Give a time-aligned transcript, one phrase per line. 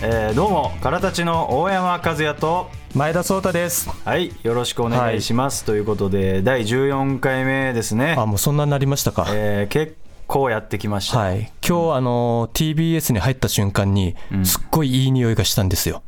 [0.00, 2.68] えーどうもからたちの大山和也と。
[2.94, 3.88] 前田壮太です。
[4.04, 8.16] はいよろしくお願いします、ということで第14回目ですね。
[8.18, 9.26] あ、もうそんなになりましたか。
[9.28, 9.96] えー結
[10.28, 11.50] 構やってきました、はい。
[11.66, 14.14] 今日、あの、TBS に入った瞬間に、
[14.44, 16.02] すっごいいい匂いがしたんですよ。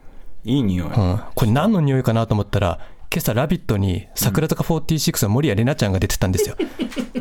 [0.45, 1.21] いい匂い、うん。
[1.35, 2.79] これ何の匂いかなと思ったら、
[3.13, 6.55] 今朝、ラビットに桜坂46の守谷玲奈ちゃんが出てたんですよ。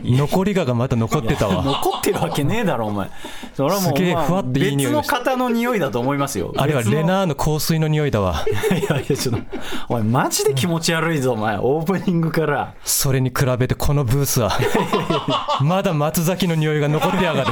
[0.04, 1.64] 残りががまだ残ってたわ。
[1.64, 3.10] 残ってるわけねえだろお前
[3.56, 8.46] それはもうすげえまあふわっていい匂い別の方の匂いだと思いますよあれはレナーの香水の匂いだわ。
[8.72, 9.42] いやいやちょっと
[9.90, 14.52] お前マジで気持ち悪いぞお前オープニングからそれに比べてこのブースは、
[15.62, 17.52] まだ松崎の匂いが残ってやがる。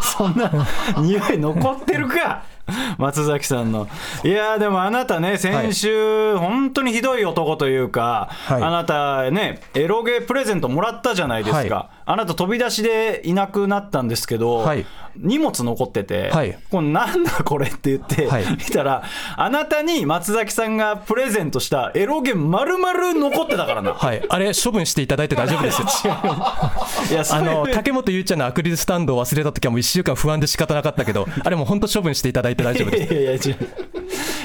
[0.00, 0.50] そんな
[0.98, 2.44] 匂い残ってるか
[2.98, 3.88] 松崎さんの。
[4.24, 8.62] いやーでもあなたね先週、本当にひどい男というか、はい。
[8.62, 14.86] あなたねエロゲプレゼントもらったじゃないですか、はあなた飛び出しでいなくなったんですけど、はい
[15.18, 19.02] 荷物残ってて、はいこれなんだこれって言って、はい見たら
[19.36, 24.24] あなたに松崎さんがプレゼントしたエロゲ丸々残ってたからなはい。
[24.28, 26.14] あれ、処分していただいて大丈夫ですよ。
[27.10, 33.14] いやそれあの竹本ゆうちゃんのアクリルスタンドを忘れた時はもう1週間不安で仕方なかったけど、 あれもう本当処分していただいて大丈夫です。
[33.14, 33.36] いやいや違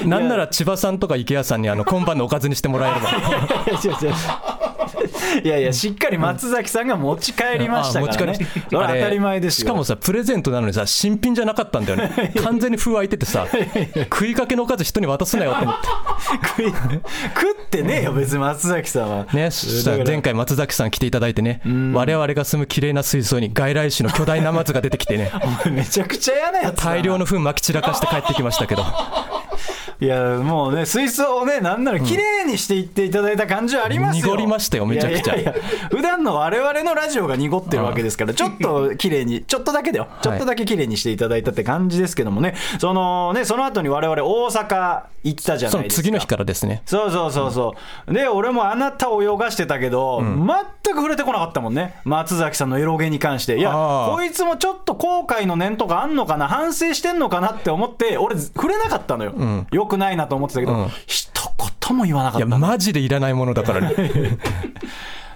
[0.04, 3.10] うなんなら千葉さんとか池谷さんにあの今晩のおかずにしてもらえれば。
[3.10, 4.14] いや違う違う
[5.42, 8.38] いやいやしっかり松崎さんが持ち帰りましたからね。
[8.70, 9.22] 当たり。
[9.22, 12.32] 前ですよしかもさ、プレゼントなのにさ、新品じゃなかったんだよね。
[12.42, 13.46] 完全に封開いててさ、
[14.10, 15.88] 食いかけのおかず人に渡すなよと思って。
[16.48, 16.66] 食い
[17.34, 19.26] 食ってねえよ別に松崎さんは。
[19.32, 19.50] ね、
[20.06, 25.30] 前回松崎さん来ていただいてね、我々が住む綺麗な水槽に外来種の巨大ナマズが出てきてね、
[25.70, 28.84] めちゃくちゃ嫌なやつ大量の糞撒き散らかして帰ってきましたけど、
[30.02, 35.36] いやもうね水槽をねなんなら綺麗にしていっていただいた感じはありますよ、濁りましたよめちゃくちゃ。
[35.36, 35.54] いやいや
[35.92, 40.08] 普段の我々のラジオが濁ってるわけですからちょっと綺麗に ちょっとだけだよ。
[40.20, 42.56] ちょっとだけ綺麗にしていただいたって感じですけどもね。
[42.80, 46.00] そのねその後に我々大阪行ったじゃそないですか。
[46.00, 47.74] の次の日からですね、そうそうそうそ
[48.08, 50.46] う、で俺もあなたを泳がしてたけど、全
[50.94, 51.96] く触れてこなかったもんね。
[52.04, 53.58] 松崎さんのエロゲに関して。
[53.58, 56.48] いやこいつもちょっと後悔の念とかあんのかな？
[56.48, 59.34] 反省してんのかなって思って俺触れなかったのよ、
[59.70, 60.88] よくないなと思ってたけど、うん。
[61.06, 61.30] 一
[61.88, 62.66] 言も言わなかいや、ったの。
[62.66, 63.94] マジでいらないものだからね。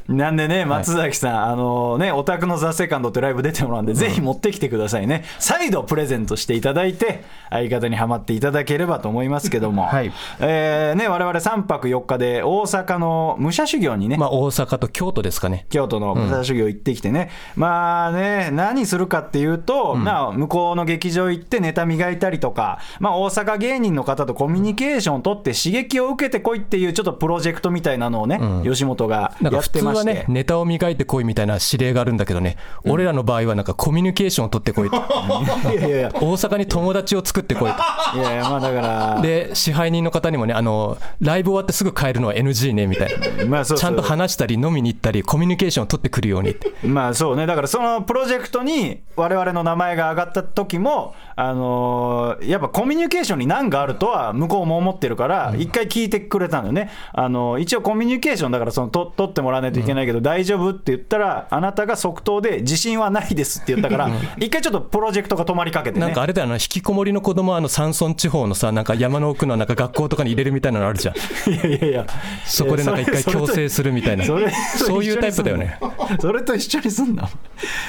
[0.08, 5.24] なんでね、松崎さん、あのね、オタクのザ・セカンドってライブ出てもらうんで、ぜひ持ってきてくださいね。
[5.38, 10.12] 再度プレゼントしていただいて、相方にはまっていただければと思いますけども、 はい。
[10.38, 15.66] えーね、我々3泊4日で大阪の武者修行にね、まあ、大阪と京都ですかね。
[15.70, 34.96] 京都の武者修行行ってきてね、まあね、何するかっていうと、まあ、向こうの劇場行ってネタ磨いたりとか、まあ、大阪芸人の方とコミュニケーションを取って刺激を受けてこいっていうちょっとプロジェクトみたいなのをね、吉本がやってまはね、ネタを磨いてこいみたいな指令があるんだけどね、俺らの場合はなんかコミュニケーションを取ってこいと。
[35.72, 38.18] いやいや大阪に友達を作ってこいと。
[38.18, 43.08] いやいや、まあだから、で、支配人の方にもね、あの、ライブ終わってすぐ帰るのは NG ね、みたい
[43.38, 43.46] な。
[43.46, 46.72] まあそうそうちゃんと話したり飲みに行ったり、コミュニケーションを取ってくるようにって。
[46.84, 56.90] まあそうね、だからそのプロジェクトに我々の名前が上がった時も、あのーやっぱコミュニケーションに難があるとは向こうも思ってるから、一回聞いてくれたのよね。
[57.12, 66.06] あのー一応コミュニケーションだからそのと取ってもらわないといけないけど、大丈夫って言ったら、あなたが即答で自信はないですって言ったから、一回ちょっとプロジェクトが止まりかけてね。
[66.06, 71.14] なんかあれだよな、引きこもりの子供はあの山村地方のさ、なんか山の奥のなんか学校とかに入れるみたいなのあるじゃん。
[71.50, 72.06] いやいやいや、
[72.44, 74.24] そこでなんか一回強制するみたいな。
[74.24, 75.78] それそういうタイプだよね。
[76.20, 77.28] それと一緒にすんな。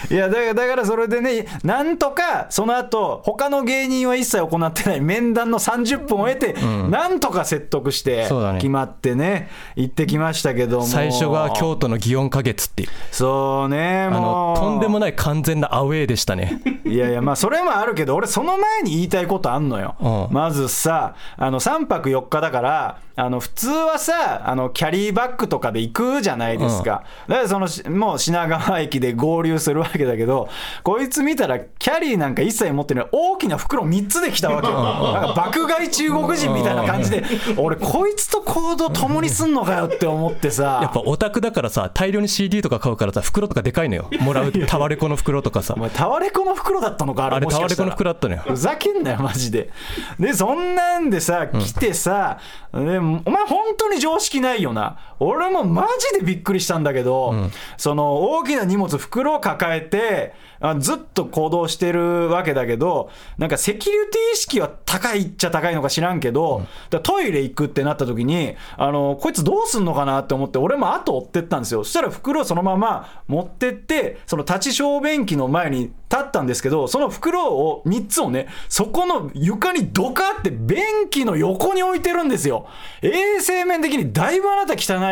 [0.10, 6.54] いやだからだからそれでね、なんとかその後他の芸人は一切行ってない面談の30分を得て、
[6.90, 12.90] なんとか説得して決まってね、行ってきましたけども、最初が京都の祇園花月っていう。
[13.12, 16.62] そうね、あもう、のとんでもない完全なアウェーでしたね。
[16.86, 19.96] いやいや、まあ、それもあるけど、俺、その前に言いたいことあんのよ。
[20.00, 27.04] うんまずさ、あの3泊4日だから、あの普通はさあの、キャリーバッグとかで行くじゃないですか。
[27.28, 30.50] だからそのし、もう品川駅で合流するわけだけど、
[30.84, 34.74] こいつ見たら、キャリーなんか一切持ってない、大きな袋3つで来たわけよ。
[34.84, 37.24] なんか爆買い中国人みたいな感じで、
[37.58, 40.80] 俺、こいつと行動共にすんのかよって思ってさ。
[40.84, 44.12] やっぱオタクだからさ、大量に CD とか買うからさ、袋とかでかいのよ。
[44.20, 45.80] もらう タワレコの袋とかさお。
[45.80, 48.42] 前、タワレコの袋だったのか、あれあれタワレコの袋だったのよ。
[48.46, 49.72] ふざけんなよ、マジで。
[50.20, 52.38] で、そんなんでさ、来てさ、
[52.74, 54.98] でお前、本当に常識ないよな。
[55.20, 57.34] 俺もマジでびっくりしたんだけど、
[57.78, 71.84] その大きな荷物袋を抱えてあずっと行動してるわけだけどなんかセキュリティ意識は高いっちゃ高いのか知らんけど、だからトイレ行くってなった時にあのこいつどうすんのかなって思って俺も後追ってったんですよ。
[71.84, 82.68] そしたら袋をそのまま持ってってその立ち小便器の前に立ったんですけどその袋を3つをねそこの床にドカって便器の横に置いてるんですよ。
[83.02, 85.07] 衛生面的にだいぶあなた汚い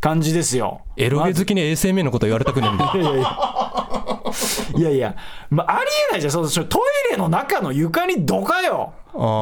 [0.00, 0.82] 感じですよ。
[0.96, 3.26] エロゲ好きに衛生面のこと言われたくねえんだよ。
[4.76, 5.16] いやいや、
[5.50, 6.32] まあ、ありえないじゃん。
[6.32, 8.92] そのそのトイレの中の床にドカよ。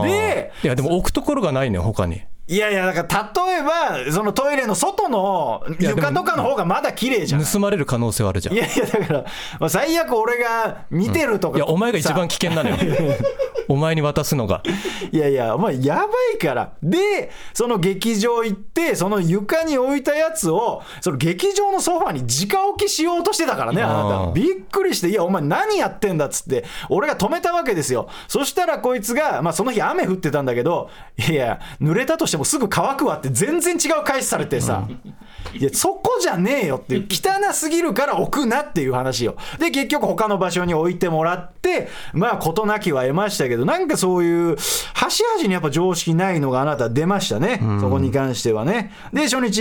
[0.04, 9.24] でいやでも置くところがないね他にいやいやだから例えばそのトイレの外の床とかの方がまだ綺麗じゃん盗まれる可能性はあるじゃんいいやいやだから、
[9.58, 12.76] まあ、最悪俺が見てるとか、やお前が一番さ危険なのよ
[13.68, 14.62] お前に渡すのが
[15.10, 16.72] いやいや、お前やばいから。
[16.82, 24.32] で、その劇場行って、その床に置いたやつを、その劇場のソファに直置きしようとしてたからね、あなた。
[24.32, 28.08] びっくりして、いや、お前何やってんだっつって、俺が止めたわけですよ。
[28.28, 30.90] そしたらこいつが、まあその日雨降ってたんだけど、
[31.28, 34.86] いや、濡れたとしてもすぐ乾くわって全然違う返しされてさ、
[35.54, 39.36] いや、そこじゃねえよっていう、汚すぎるから置くなっていう話よ。
[39.58, 44.56] で、結局他の場所に置いてもらって、まあ、事なきは得ましたけど、なんかそういう、
[44.94, 47.60] 端々にやっぱ常識ないのがあなた出ましたね。
[47.80, 48.92] そこに関してはね。
[49.12, 49.60] で、初日、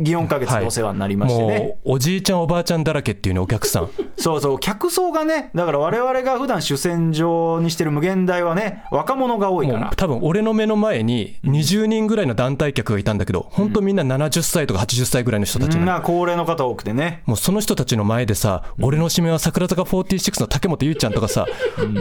[0.00, 1.58] 祇園花月でお世話になりましてね。
[1.58, 9.92] もうおじいちゃんおばあちゃんだらけっていうねお客さん そうそう、客層がね、だから我々が普段主戦場にしてる無限大はね、若者が多いから。
[9.96, 17.22] 多分俺の目の前に20人ぐらいの団体客がいたんだけど本当みんな70歳とか80歳ぐらいの人たちな高齢の方多くてね。
[17.26, 21.46] もうその人たちの前でさ、俺の指名は桜坂46の竹本ゆうちゃんとかさ、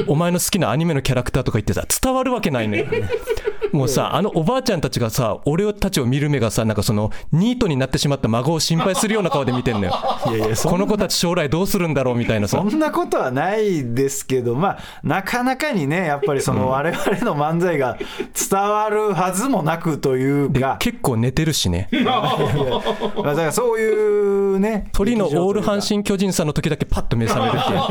[0.08, 2.86] お前の好きなアニメのキャラクターとか言ってさ、伝わるわけないのよ。
[3.72, 9.94] もうさ、あのおばあちゃんたちがさ、俺たちを見る目がさ、なんかその、ニートになってしまった孫を心配するような顔で見てんのよ。
[10.28, 12.64] いやいや、この子たち将来どうするんだろうみたいなさそ。
[12.64, 17.98] んなことはないですけど、まあ、なかなかにね、やっぱりその我々の漫才が
[18.50, 21.88] 伝わるはずもなくというでか、結構寝てるしね。
[22.04, 23.94] まあ、だからそうい
[24.56, 27.84] うね、鳥のオール阪神神巨人さんの時だけパッと目覚めるっていう。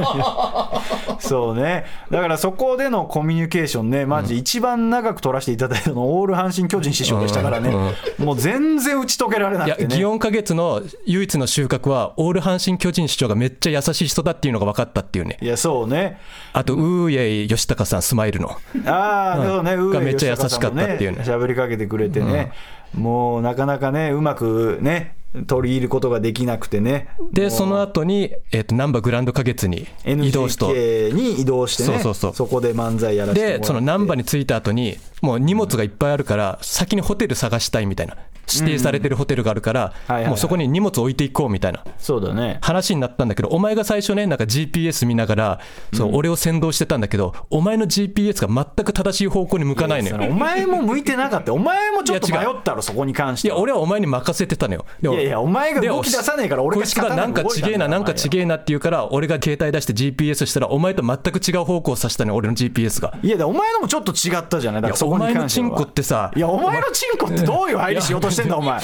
[1.20, 7.70] そうね、だからそこでのコミュニケーションね、マジ一番長く取らせていただいたの、オール阪神・巨人師匠でしたからね、
[8.18, 9.96] もう全然打ち解けられないくや、てね。
[9.96, 15.38] 祇園花月の唯一の収穫は、オール阪神巨人市長がめっちゃ優しい人だっていうのが分かったっていうね。
[15.40, 16.18] いや、そうね。
[16.52, 18.50] あと、ウーイェイ吉高さん、スマイルの。
[18.86, 22.52] ああ、うんそうね、上がめっちゃ優しかったっていうね喋りかけてくれてね、
[22.94, 25.16] もうなかなかね、うまくね、
[25.46, 27.08] 取り入ることができなくてね。
[27.32, 30.70] で、その後に、えっ、と、ナンバーグランド花月に移動しと。
[30.74, 38.16] NGK に移動してね、そうそうそうこで漫才やらせてで、そのナンバーに着いた後に、もう荷物がいっぱいあるから、先にホテル探したいみたいな。
[38.52, 39.94] 指定されてるホテルがあるから
[40.26, 41.84] もうそこに荷物置いていこうみたいな。
[41.96, 42.58] そうだね。
[42.60, 45.60] 話になったんだけど、お前が最初ね、なんか GPS 見ながら、
[45.94, 50.28] そう、俺を先導してたんだけど、お前の GPS が全く正しい方向に向かないのよ。
[50.28, 53.56] お前も向いてなかったよお前もちょっと迷ったろ、そこに関しいや。
[53.56, 54.84] 俺はお前に任せてたのよ。
[55.00, 63.14] いやいやお前がで動き出さねえから俺がこいつがなんかちげえな、なんかちげえなって言うから、俺が携帯出して GPS したら、お前と全く違う方向を指したのよ、俺の GPS が。
[63.22, 68.80] いや、でお前のもちょっと違ったじゃない、だからそこにお前の関してはチンコってさいや、お前のチンコってどういう入りしようとしてんだ、お前。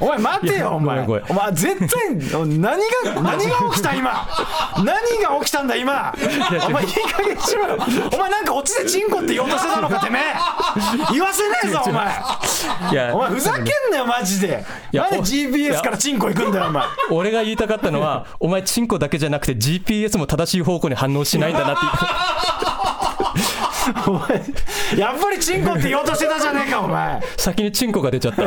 [0.00, 1.00] お前、待てよ、お前。
[1.00, 2.16] お前、絶対、
[2.46, 2.78] 何が、
[3.22, 4.28] 何が起きた、今。
[4.78, 6.14] 何が起きたんだ、今。
[6.66, 7.78] お前、いい加減にしろよ。
[8.12, 10.22] お前、なんか、オチでチンコって言おうとしてたのか、てめえ。
[11.12, 12.06] 言わせねえぞ、お前。
[12.92, 14.64] いやお前、ふざけんなよ、マジで。
[14.92, 16.84] なんでお GPS からチンコ行くんだよ、お前。
[17.10, 21.92] 俺が言いたかったのは、お前、チンコだけじゃなくて、GPS も正しい方向に反応しないんだなっていう。
[24.06, 24.42] お前、
[24.96, 27.20] やっぱりチンコって言おうとしてたじゃねえか、お前。
[27.36, 28.44] 先にチンコが出ちゃった。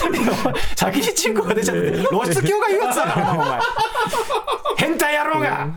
[0.76, 3.60] 先にチンコが出ちゃって 露出狂が言うやつだからなお前。
[4.76, 5.68] 変態野郎が。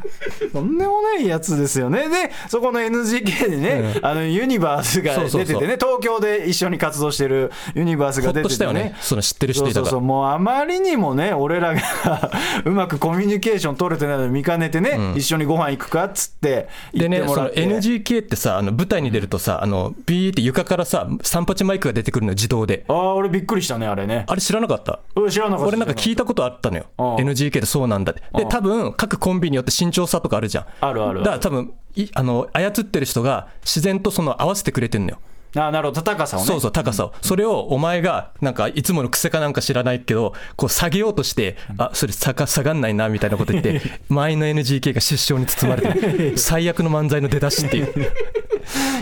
[0.51, 2.09] とんでもないやつですよね。
[2.09, 8.81] でそこの NGK でね、あのユニバースが出ててね東京で一緒に活動してるユニバースほが出てたよね。
[8.81, 8.95] てね。
[9.01, 9.85] その知ってる人いたから。
[9.85, 10.01] そうそうそう。
[10.01, 11.81] もうあまりにもね俺らが
[12.65, 22.85] うまくコミュニケーション取れてないのに見かねてね、一緒にご飯行くかっつって言でね、そのってもらって NGK ってさ、あの舞台に出るとさ、あのビーって床からさ、三八マイクが出てくるのよ、自動で。
[22.87, 24.99] ああ俺びっくりしたねあれねあれ知らなかった？
[25.15, 26.85] うん知らなかった俺なんか聞いたことあったのよ。
[26.97, 28.21] うん NGK でそうなんだって。
[28.35, 30.65] で、多分各コンビによって身長差とかあるじゃん。
[30.81, 35.17] あるあるあるだから多分いあの操ってる人が自然とその合わせてくれてんのよ。
[35.57, 37.13] あなるほど高さをねそうそう、高さを。
[37.21, 45.93] それをお前が、なんか、いつもの癖かなんか知らないけど、こう下げようとして、あ、それ下が下がんないな、みたいなこと言って、 前の NGK が失笑に包まれ
[46.33, 48.11] て、最悪の漫才の出だしっていう。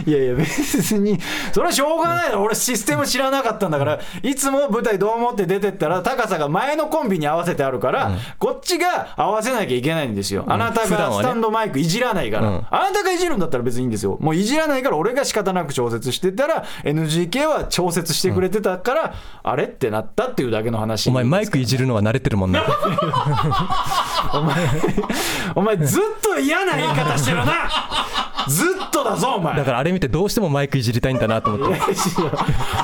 [0.06, 1.20] いやいや別に
[1.52, 2.44] それはしょうがないだろ。
[2.44, 12.66] 俺システム知らなかったんだからいつも舞台どう思って出てったら高さが前のコンビに合わせてあるから、こっちが合わせなきゃいけないんですよ、あなたがスタンドマイクいじらないから、うん。
[12.70, 14.18] あなたがいじるんだったら別にいいんですよ。
[14.20, 21.10] もういじらないから俺が仕方なく調節してたら NGK は調節してくれてたから、あれってなったっていうだけの話。
[21.10, 22.64] お前マイクいじるのは慣れてるもんな
[24.34, 24.56] お前
[25.56, 27.70] お前ずっと嫌な言い方してるな。
[28.48, 29.56] ずっとだぞお前。
[29.56, 31.80] だからあれ見てどうしてもマイクいじりたいんだなと思って。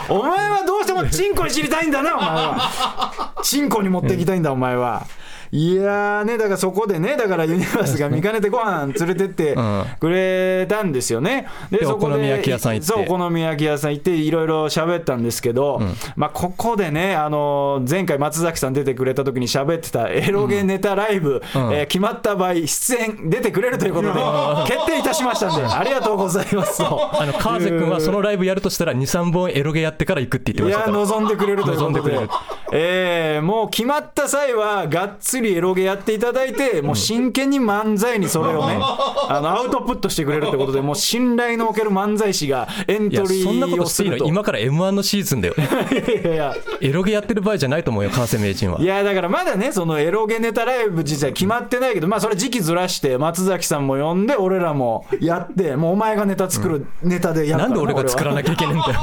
[0.10, 3.34] お前はどうしてもチンコいじりたいんだなお前は。
[3.43, 5.05] チンコに持っていきたいんだお前は
[5.51, 9.86] いやーねだからそこでねだからユニバースが見かねてご飯連れてってん。
[10.00, 11.48] くれたんですよね。
[11.72, 12.94] ででそこでお好み焼き屋さん行って。
[12.94, 15.82] そうお好み焼き屋さん行っていろいろ喋ったんですけど、
[16.15, 21.74] まあここでねあの前回松崎さん出てくれた時に喋ってたエロゲネタライブ、うん。
[21.74, 24.20] えー決まった場合出演出てくれるということで
[24.68, 27.10] 決定いたしましたんでありがとうございますと。
[27.20, 31.91] あの川瀬君はそのライブやるとしたら23本エロゲやってから行くって言っていやましたから望んでくれるということで。
[31.91, 32.29] 望んでくれる
[32.72, 38.78] えーもう決まった際はがっつりエロゲやっていただいてもう真剣に漫才にそれをね。
[38.82, 44.16] あのアウトプットしてくれるってことでもう信頼のおける漫才師がエントリそんなこーとしていいの？
[44.16, 45.56] をすると今から m 1のシーズンだよ。
[45.60, 48.80] いやいやエロゲやってる場合じゃないと思うよ川瀬名人は。
[48.82, 59.00] いやだからまだねそのエロゲネタライブ自体決まってないけどまあそれ時期ずらして松崎さんも呼んで俺らもやってもうお前がネタ作るネタでやるからなんで俺が作らなきゃいけないんだよ。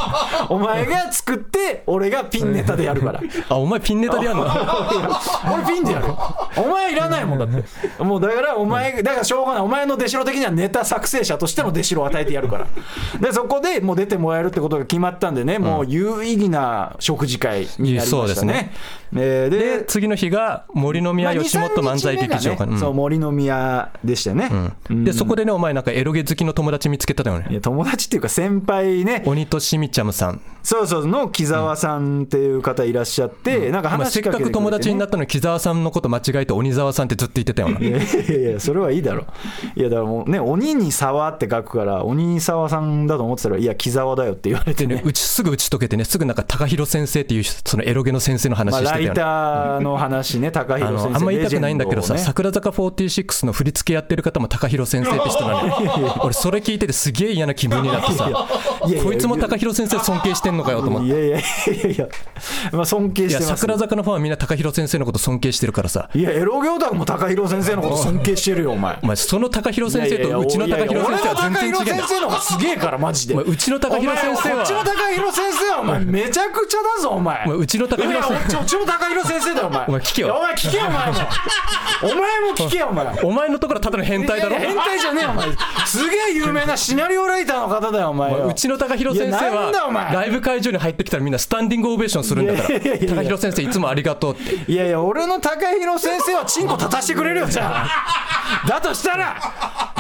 [0.51, 3.21] お前が作って俺がピンネタでやるから
[3.57, 4.45] あお前ピンネタでやんの？
[5.55, 6.07] 俺ピンでやる。
[6.57, 8.03] お前いらないもんだって。
[8.03, 9.63] もうだからお前だからしょうがない。
[9.63, 12.67] お前の出代的にはネタ作成者としての出代を与えてやるから。
[13.21, 18.53] でそこでもう出てもらえるってことが決まったんでねもう有意義な食事会になりそうましたね。
[18.53, 18.73] ですね
[19.15, 24.51] えーでで次の日が森の宮吉本漫才劇場かまあ2 3日目がねそう森の宮でしたよね、
[24.91, 25.05] うん。
[25.05, 27.47] でそこでねお前なんかエロゲ好きの友達見つけたのよね。
[27.51, 29.23] いや友達っていうか先輩ね。
[29.27, 30.41] 鬼としみちゃむさん。
[30.63, 37.79] そうそうの木澤さんっていう方いらっしゃって、なんかお前話しかけてね、せっかく友達になったのに木澤さんのこと間違えて鬼沢さんってずっと言ってたよな。
[37.79, 39.27] いやいやいや、それはいいだろ。
[39.77, 45.03] いや、だからもうね、鬼に沢って書くから、鬼沢さんだと思ってたら、いや、木沢だよって言われてね。
[45.05, 48.96] うちすぐ打ち解けてねすぐなんか高弘先生っていうそのエロゲの先生の話してた。
[48.96, 51.11] よね、ターの話ね、高あ弘先生。
[51.11, 58.31] のあんま言いたくないんだけどさ、桜坂46の振り付けやってる方も高弘先生って人なのよ 俺それ聞いててすげえ嫌な気分になってさ
[59.03, 61.41] こいつも高弘先生尊敬してんのかよと思っていやいやい
[61.85, 62.09] やいや、
[62.73, 63.43] まあ、尊敬して。
[63.43, 68.99] 桜坂のファンはみんな高弘先生のこと尊敬してるからさいや、エロゲオタクも高弘先生のこと尊敬してるよ、お前。
[69.03, 73.35] お前その高弘先生とうちの高弘先生は全然違う先生の方がすげえから、マジで。
[73.35, 77.45] うちの高弘先生はお前こっちの高弘先生は、お前、めちゃくちゃだぞ、お前。
[77.45, 79.85] お前うちの高弘先生うちの高弘先生だよ、お前。
[79.89, 81.15] お前聞けよお前聞けよ、お前も。
[82.03, 82.21] お前も
[82.57, 83.07] 聞けよ、お前。
[83.23, 84.57] お前のところはただの変態だろ？
[84.57, 85.47] 変態じゃねえよ、お前。
[85.87, 88.47] すげえ有名なシナリオライターの方だよ、お前よ。
[88.47, 97.87] うちの高弘先生は前ライブ会場に入ってきたらみんなスタンディングオベーションするんだから高弘先生いつもありがとうっていやいや、俺の高弘先生はチンコ立たしてくれるよ、じゃ
[98.65, 98.69] あ。
[98.69, 99.37] だとしたら、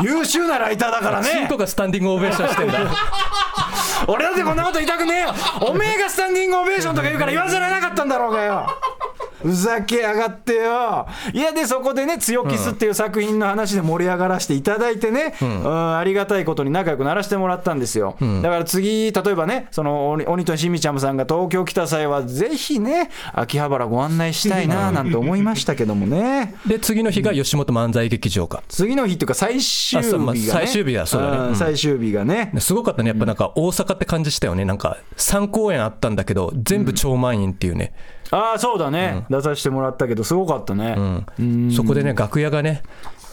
[0.02, 1.56] 優秀なライターだからねチンコ。
[1.56, 2.78] がスタンディングオベーションしてんだ
[4.06, 5.34] 俺だってこんなこと言いたくねえよ。
[5.60, 8.75] おめえがスタンディングオベーションとか言うから言わせられなかったんだろうがよ。
[9.42, 11.06] ふざけやがってよ。
[11.32, 15.96] いや、で、そこでね、強キスっていう作品の話で盛り上がらせていただいてね、うん。
[15.98, 18.16] ありがたいことに仲良くならせてもらったんですよ。
[18.42, 25.02] だから次、例えばね、その鬼鬼としみちゃむさんが東京来た際は、ぜひね、秋葉原ご案内したいな、な。
[25.02, 26.54] んて思いましたけどもね。
[26.66, 28.62] で次の日が吉本漫才劇場か。
[28.68, 30.24] 次の日っていうか、最終日が、ね。
[30.24, 31.36] まあ最終日だそうだね。
[31.36, 31.56] んうん。
[31.56, 32.52] 最終日がね。
[32.58, 33.08] すごかったね。
[33.08, 34.64] やっぱなんか大阪って感じしたよね。
[34.64, 37.92] なんか3公演あったんだけど全部超満員っていうね、
[38.30, 41.24] ああ、そうだね、出させてもらったけど、すごかったね。
[41.38, 41.70] うん。
[41.70, 42.82] そこでね楽屋がね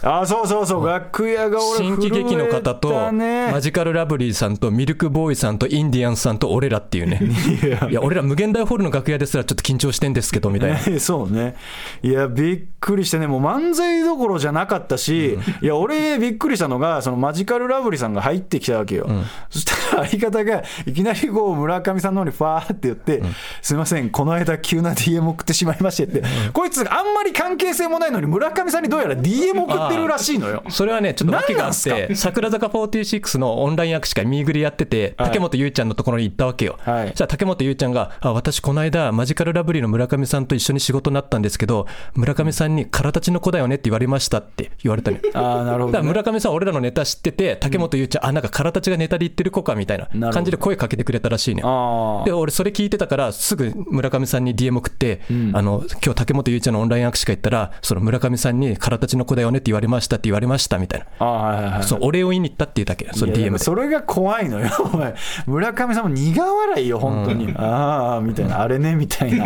[0.04, 7.22] ああ、そうそうそう、楽屋が俺、新喜劇の方とマジカルラブリーさんとミルクボーイさんとインディアンスさんと俺らっていうね。
[7.90, 8.02] いや。
[8.02, 10.80] 俺ら無限大ホールの楽屋ですらちょっと緊張してんですけどみたいな。
[10.80, 11.56] ねそうね。
[12.02, 19.10] いや、びっくりしてね、もう漫才どころじゃなかったし、いや、俺、びっくりしたのが、そのマジカルラブリーさんが入ってきたわけよ。
[19.50, 23.24] そしたら、相方がいきなりこう、村上さんの方にファーって言って、
[23.62, 30.64] すいません、この間、急な DM 送ってしまいましてって、こいつ、あんまり関係性もないのに、村上さんにどうやら DM 送ってるらしいのよ。
[30.70, 35.28] それはねちょっと訳があって桜坂46のオンライン握手会ミーグリやっててはい。
[35.30, 37.08] 竹本優ちゃんのところに行ったわけよ、はい。
[37.10, 45.24] そしたら竹本優ちゃんが「あ私この間マジカルラブリーの村上さんと一緒に仕事になったんですけど村上さんに空立ちの子だよねって言われました」って言われたのよ。
[45.34, 46.08] ああ、なるほど、だからね。
[46.10, 55.22] 村上さんは俺らのネタ知ってて竹本優ちゃん、あなんか空立ちがネタで言ってる子かみたいな感じで声かけてくれたらしいねあで俺それ聞いてたからすぐ村上さんに DM 送って、
[55.54, 69.46] あの今日竹本優ちゃんのオンライン握手会行ったらその村上さんに空立ちの子だよねって言われれましたって言われましたみたいなあはいはいそうお礼を言いに行ったっていうだけその DM でそれが怖いのよお前村上さんも苦笑いよ本当に、ああみたいなあれねみたいな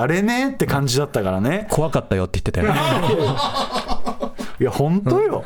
[0.00, 2.78] あれねって感じだったからね怖かったよって言ってたよね
[4.60, 5.44] いや本当よ、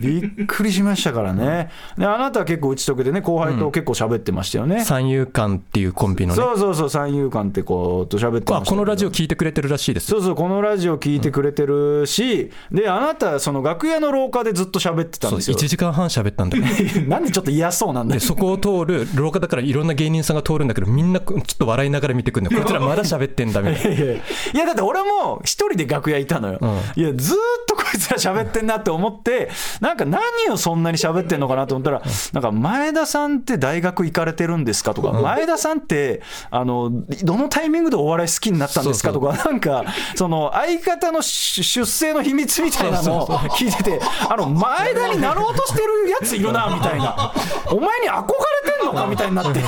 [0.00, 1.70] びっくりしましたからね。
[1.96, 6.42] であなたは結構打ち解けてね後輩と結構喋ってましたよね、三遊間っていうコンビのね。
[6.42, 10.06] そうそうそう三遊間ってこうと喋ってましたこのラジオ聞いてくれてるらしいです。
[10.06, 15.56] そうそうこのラジオ聞いてくれてるし、であなたその楽屋の廊下でずっと喋ってたんですよ。
[15.56, 16.64] 1時間半喋ったんだよ
[17.08, 22.62] なんでちょっと嫌そうなんだそこを通る廊下だからいろんな芸人さんが通るんだけどみんなちょっと笑いながら見てくるんだよ。
[22.64, 24.02] こいつらまだ喋ってんだみたいな。
[24.02, 24.06] い
[24.54, 26.58] やだって俺も一人で楽屋いたのよ、
[26.96, 36.90] いやずーっとこいつら喋ってんなって思ってなんか何をそんなに喋ってんのかなと思ったらなんか前田さんって大学行かれてるんですかとか、前田さんってあの
[37.22, 39.84] どのタイミングでお笑い好きになったんですかとかなんか
[40.14, 47.32] その相方の出出世の秘密みたいなのを聞いててあの前田になろうとしてるやついるなみたいな。
[47.70, 49.60] お前に憧れてんのかみたいになって。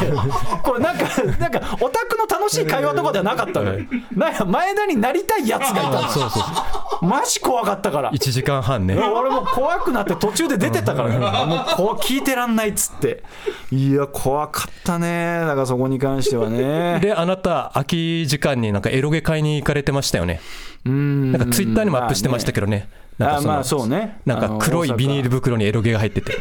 [0.62, 1.04] これなんか
[1.38, 3.84] なんかオタクの楽しい会話とかではなかったのよ。
[4.14, 7.08] なんか前田になりたいやつがいたの。
[7.08, 8.10] マジ怖かったから。
[8.12, 8.96] 1時間半ね。
[8.96, 11.18] 俺も怖くなって途中で出てったからね。
[11.46, 13.22] もうこう聞いてらんないっつって。
[13.70, 15.40] いや怖かったね。
[15.40, 16.98] だからそこに関してはね。
[17.00, 20.40] であなた空き時間になんかエロゲ買いに行かれてましたよね。
[20.84, 21.32] うん。
[21.32, 24.20] なんかツイッターにもアップしてましたけどねなんかそまあそうね。
[24.24, 26.32] なんか黒いビニールル袋にエロゲが入ってて。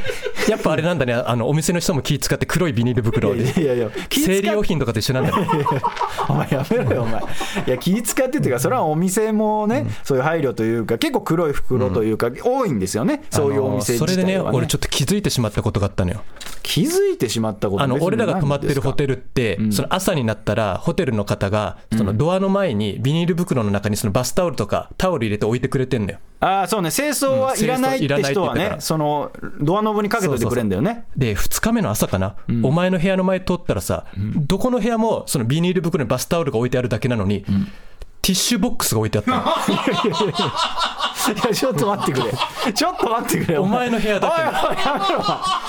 [0.49, 1.13] やっぱあれなんだね。
[1.13, 3.43] あのお店の人も気使って黒いビニール袋で。
[3.61, 5.47] いやいや生理用品とかと一緒なんだね。
[6.27, 7.21] お前やめろよお前。
[7.21, 13.23] いや気使ってっていうかそれはお店もね、そういう配慮というか結構黒い袋というか、多いんですよね。
[13.29, 16.23] そういうお店それでね俺ちょっと気づいてしまったことがあったのよ。
[16.61, 26.19] 気づいてしまったことあの俺らが泊まってるホテルルって、その朝になったら、ホテルの方が、そのドアの前に、ビニール袋の中にそのバスタオルとか、タオル入れて置いてくれてんのよ。
[26.43, 26.91] ああそうね。
[26.91, 29.31] 清掃はいらないって人はねその
[29.61, 31.05] ドアノブにかけといてくれんだよね。
[31.15, 37.45] で、2日目の朝かな、お前の部屋の前通ったらさ、どこの部屋もそのビニール袋にバスタオルが置いてあるだけなのに、
[38.23, 39.37] ティッシュボックスが置いてあったの。
[39.37, 39.43] い
[41.43, 42.31] やちょっと待ってくれ。
[42.73, 43.57] ちょっと待ってくれ。
[43.57, 45.19] お前の部屋だやめろ。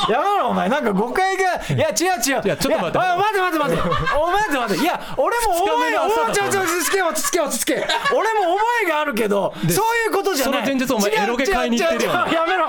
[0.08, 0.68] やめろお前。
[0.68, 1.42] なんか誤解が
[1.75, 2.42] いや違う違う。
[2.44, 2.99] いやちょっと待って。
[2.99, 3.82] 待って待って待って。
[4.14, 4.82] おって待って。
[4.84, 5.92] いや俺もおい
[6.32, 7.75] ちょちょ落ち着け落ち着け落ち着け。
[8.14, 9.73] 俺も覚えがあるけどそうい
[10.08, 10.64] うことじゃない。
[10.64, 12.69] その前日お前エロゲ買いに行ってるよやめろ。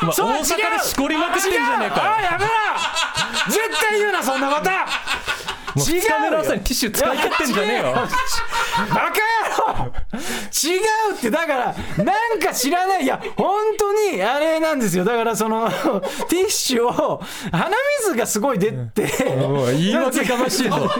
[0.00, 2.50] 大阪でしこりまくってんじゃねえかあやめろ。
[3.50, 4.70] 絶対言うなそんなこと
[5.78, 7.92] もう2日目の朝にティッシュ使い切ってんじゃねえよ。
[7.92, 9.92] バカ野郎
[10.52, 10.76] 違
[11.12, 15.68] うってだからなんか知らないいや本当にあれなんですよだからその
[16.28, 19.06] ティッシュを鼻水がすごい出て
[19.72, 20.90] 言い訳がましいぞ。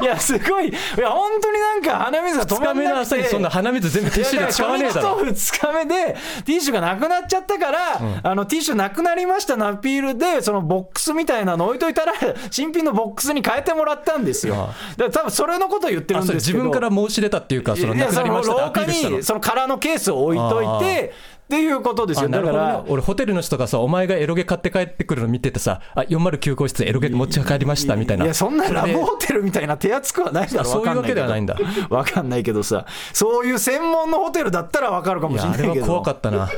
[0.00, 5.00] いやすごいいや本当になんか鼻水が止2日目のまんなくて朝にそんな鼻水全部ティッシュで使わねえだろ。
[5.00, 12.12] いや初日と2日目でティッシュがなくなっちゃったから、あのティッシュなくなりましたのアピールでそのボックスみたいなの置いといたら
[12.50, 14.74] 新品のボックスに変えてもらったんですよ。
[14.96, 16.58] だから多分それのことを言ってるんですけど。
[16.58, 19.22] 自分から申し出たっていうか、そのいやなくなりましたってアその廊下に。
[19.22, 21.12] その空のケースを置いといて
[21.46, 28.24] っていうことですあよだから俺ホテルの人がさお前がエロゲ買って帰ってくるの見ててさあ409号室エロゲ持ち帰りましたみたいな。
[28.24, 30.60] いやそんなラブホテルみたいな手厚くはないだろ。
[30.62, 31.56] あそういうわけではないんだ。
[31.88, 32.64] わかんないけど。
[32.64, 32.84] さ。
[33.12, 35.68] そういう専門のホテルだったらわかるかいもしれないけど。
[35.68, 36.50] やあれは怖かったな。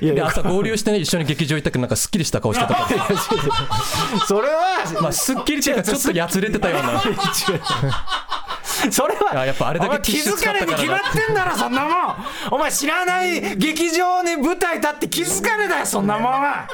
[0.00, 3.14] いや朝合流してね一緒に劇場行ったけどなんかすっきりした顔してたから。
[4.26, 7.00] それはまあすっきりっていうかちょっとやつれてたような
[8.92, 12.16] それはいややっぱあれだけお前気づかれに決まってんだろそんなもん。
[12.50, 16.32] お前知らない劇場に舞台立って気づかれだよそんなもん。
[16.32, 16.68] は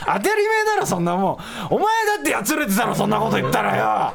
[0.00, 1.74] 当たり前だろそんなもん。
[1.74, 4.14] お前だってやつれてたろそんなこと言ったらよ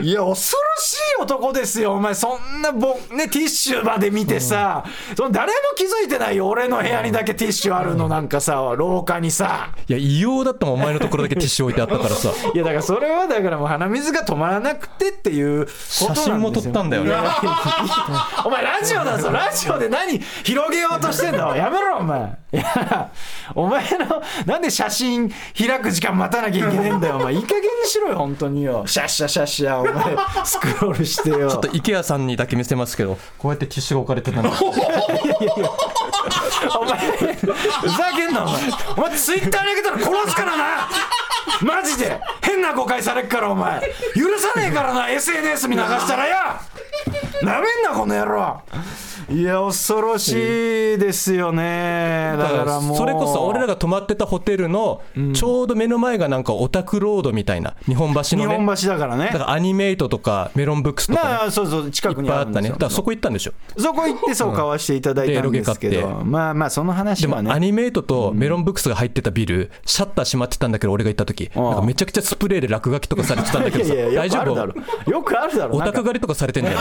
[0.00, 0.34] いや恐ろ
[0.78, 1.92] しい男ですよ。
[1.94, 4.84] お前そんなぼ、ね、ティッシュまで見てさ、
[5.16, 6.48] その誰も気づいてないよ。
[6.48, 8.08] 俺の部屋にだけティッシュあるの。
[8.08, 9.70] なんかさ廊下にさ。
[9.88, 10.74] いや異様だったもん。
[10.74, 12.30] お前のところだけティッシュ置いてあったからさ。
[12.54, 16.14] いやだからそれはだからもう鼻水が止まらなくてっていうことなんですよ。
[16.14, 17.04] 写真も撮ったんだよ。
[17.04, 17.12] ね
[18.44, 19.30] お前ラジオだぞ。
[19.30, 21.56] ラジオで何広げようとしてんだ。
[21.56, 22.38] やめろお前。
[22.52, 23.12] いや
[23.54, 27.18] お前のなんで写真開く時間待たなきゃいけねえんだよ。
[27.18, 28.84] お前いい加減にしろよ本当によ。
[28.86, 31.50] シャッシャシャッシャお前スクロールしてよ。
[31.50, 34.50] ちょっと IKEA さんにだけ見せますけどこうやってティッシュが置かれてたの。
[36.80, 38.60] お前ふざけんなお前。
[38.96, 40.88] お前ツイッターに上げたら殺すからな。
[41.62, 42.20] マジで。
[42.42, 43.80] 変な誤解されっからお前。
[44.14, 46.36] 許さねえからな SNS に流したらよ。
[47.42, 48.60] なめんなこの野郎
[49.30, 50.34] いや恐ろしい
[50.98, 52.34] ですよね。
[52.36, 52.96] だからもう。
[52.96, 55.02] それこそ俺らが泊まってたホテルの
[55.34, 58.56] ちょうど目の前がなんかオタクロードみたいな日本橋日のね。
[58.56, 59.26] 本橋だからね。
[59.26, 62.70] だからアニメイトとかメロンブックスとかね、まあそうそう近くにあったね。
[62.70, 63.52] だからそこ行ったんでしょ。
[63.78, 71.50] そこ行ってそう買わしていただいたんですけど、でロケ買ってまあまあその話でもはねアニメイトとメロンブックスが入ってたビル、シャッター閉まってたんだけど俺が行った時。
[71.54, 75.10] なんかめちゃくちゃスプレーで落書きとかされてたんだけどさ大丈夫？
[75.10, 75.76] よくあるだろ。
[75.78, 76.78] オタク狩りとかされてんだよ。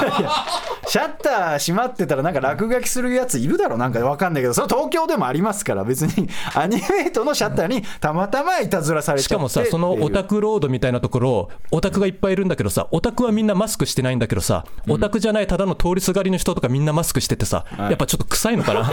[0.88, 3.78] シャッター閉まってたらなんか落書きするやついるだろ。
[3.78, 4.54] なんかわかんないけど。
[4.54, 5.84] それ東京でもありますから。
[5.84, 9.24] 別に アニメイトのシャッターにたまたまいたずらされて。
[9.24, 18.90] しかもさそのオタククロードみたいなところオタクがいっぱいいるんだけどさオタクはみんなマスクしてないんだけどさオタクじゃないただの通りすがりの人とかみんなマスクしててさやっぱちょっと臭いのかな？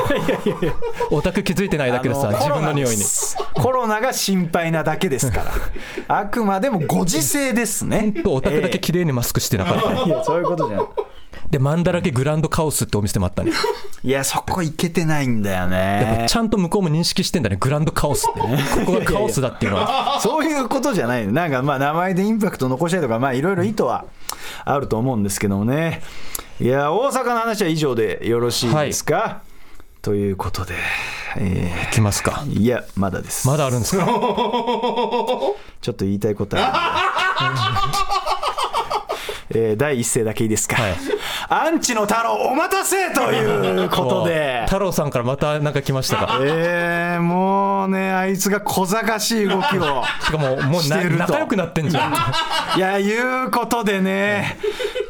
[1.10, 3.04] オタク気づいてないだけでさ自分の匂いに。
[3.54, 5.44] コロナが心配なだけですか
[6.08, 6.18] ら。
[6.18, 8.12] あくまでもご時世ですね。
[8.24, 10.86] とオタクだけ綺麗にマスクしてなかった、いやそういうことじゃない
[11.50, 13.52] でマンダラケグランドカオスってお店もあったね
[14.02, 16.26] いやそこ行けてないんだよね。
[16.28, 17.56] ちゃんと向こうも認識してんだね。
[17.58, 18.40] グランドカオスって
[18.84, 20.18] ここがカオスだっていうのは。
[20.22, 24.04] そういうことじゃないなんかまあ名前でインパクト残したいとかまあいろいろ意図は
[24.64, 26.02] あると思うんですけどもね。
[26.60, 29.40] いや大阪の話は以上でよろしいですか、
[30.02, 30.74] ということで、
[31.36, 32.44] え来ますか。
[32.46, 33.46] ーいやまだです。
[33.48, 34.04] まだあるんですか？
[34.06, 35.54] ちょ
[35.90, 37.02] っと言いたいことあ
[37.40, 38.35] る
[39.50, 40.94] えー第一声だけいいですか、はい。
[41.48, 44.62] アンチの太郎お待たせということで。
[44.66, 46.38] 太郎さんからまたなんか来ましたか？
[46.42, 52.14] えー、もうねあいつが小賢しい動きをしかももう仲良くなってんじゃん。
[52.76, 54.58] いやいうことでね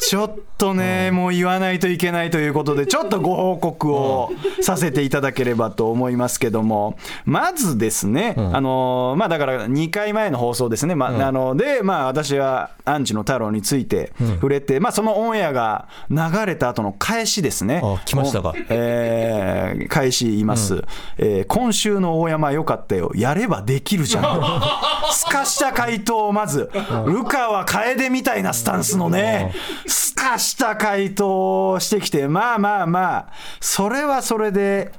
[0.08, 6.96] ちょっとね、もう言わないといけないということで ちょっとご報告をさせていただければと思いますけども。
[7.24, 16.16] まずですね、あのまあだから2回前の放送ですね、まああのでまあ私はアンチの太郎について触れて、まあそのオンエアが流
[16.46, 17.80] れた後の返しですね。
[17.82, 18.50] あ来ましたか。
[18.50, 20.84] おえー返し言います、
[21.18, 23.10] えー今週の大山よかったよ。
[23.16, 24.40] やればできるじゃん。
[25.12, 26.70] すかした回答をまず、
[27.06, 29.52] ルカは楓みたいなスタンスのね、
[29.96, 34.92] すかした回答をしてきて、まあまあまあ、それはそれで。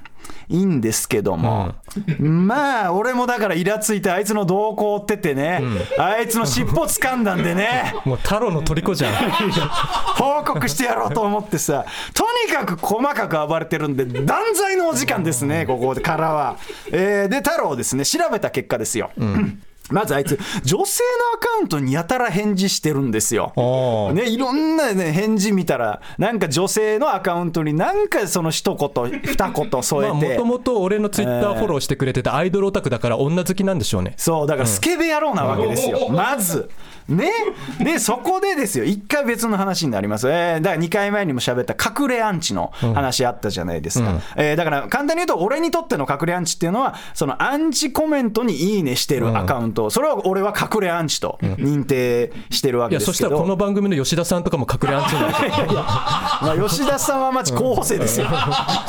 [0.49, 1.75] いいんですけども、
[2.19, 5.61] まあ俺もだからイラついてあいつの動向を追っててね、
[5.97, 7.93] あいつの尻尾掴んだんでね。
[8.05, 9.13] もう太郎の虜じゃん。
[10.15, 11.85] 報告してやろうと思ってさ。
[12.13, 16.57] とにかく細かく暴れてるんで断罪のお時間ですねここからは、
[16.91, 18.05] えーで太郎ですね。
[18.05, 19.11] 調べた結果ですよ、
[19.89, 23.53] まずあいつ女性のアカウントにやたら返事してるんですよ。
[24.13, 34.13] ね、いろんな、ね、返事見たらなんか女性のアカウントになんかその一言二言添えて、 まあもともと俺のツイッターフォローしてくれてたアイドルオタクだから女好きなんでしょうね。
[34.17, 36.69] そうだからスケベ野郎なわけですよ、 まず。
[37.09, 37.31] ね、
[37.79, 53.13] でそこでですよ、一回別の話になります、えーだから2回前にも喋った隠れアンチの話あったじゃないですか、えーだから簡単に言うと、俺にとっての隠れアンチっていうのは、そのアンチコメントにいいねしてるアカウント、それを俺は隠れアンチと認定してるわけですけど。
[53.13, 55.33] そしたらこの番組の吉田さんとかも隠れアンチになる。
[55.73, 58.27] まあ、吉田さんはマジ候補生ですよ、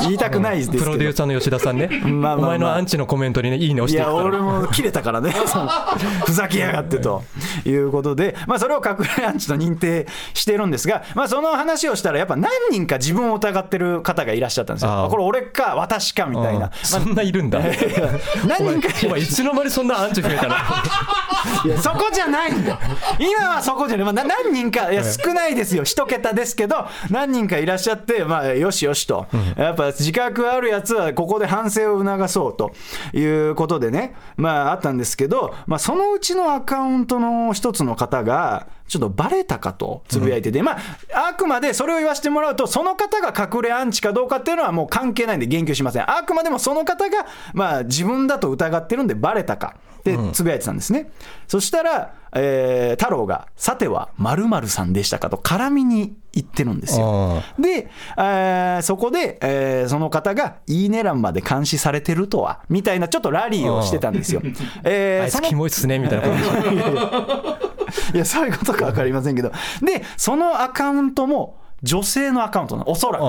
[0.01, 0.83] 言いたくないですけど。
[0.83, 1.87] プロデューサーの吉田さんね。
[1.87, 2.35] まあまあまあ。
[2.35, 4.23] お前のアンチのコメントにねいいね押していくから。
[4.25, 5.31] 俺も切れたからね、
[6.25, 7.23] ふざけやがってと
[7.65, 16.71] いうことで、まあ、それを隠れアンチと認定してるんですが、まあ、その話をしたら、やっぱ何人か自分を疑ってる方がいらっしゃったんですよ、ああこれ、俺か、私かみたいな。
[16.83, 17.59] そんないるんだ。
[18.47, 20.55] 何人かお前いつの間にそんなアンチ増えたの？
[21.65, 22.79] いやそこじゃないんだよ。
[23.17, 25.83] 今はそこじゃない、まあ、な何人かいや少ないですよ。
[25.83, 32.71] 一桁ですけど何人かいらっしゃってまあよしよしと、やっぱ自覚あるやつはここで反省を促そうと。
[33.13, 34.15] いうことでね。
[34.37, 40.77] まああったんですけど、まあ、そのうちのアカウントの一つの方がちょっとバレたかとつぶやいてて、ま
[41.13, 46.09] あ、あくまでそれを言わせてもらうと、その方が隠れアンチかどうかっていうのはもう関係ないんで言及しません。
[46.09, 51.11] あくまでもその方が、まあ、自分だと疑ってるんでバレたかってつぶやいてたんですね。
[51.47, 57.43] そしたら、えー太郎が、さては〇〇さんでしたかと絡みに言ってるんですよ。
[57.59, 64.41] で、えーそこで、えーその方が、いいね欄まで監視されてるとは、みたいなちょっとラリーをしてたんですよ。
[64.83, 67.69] えーあいつキモいっすねみたいな感じ
[68.13, 73.21] いや、そういうことか分かりませんけど、で、そのアカウントも、女性のアカウントなの、おそらく。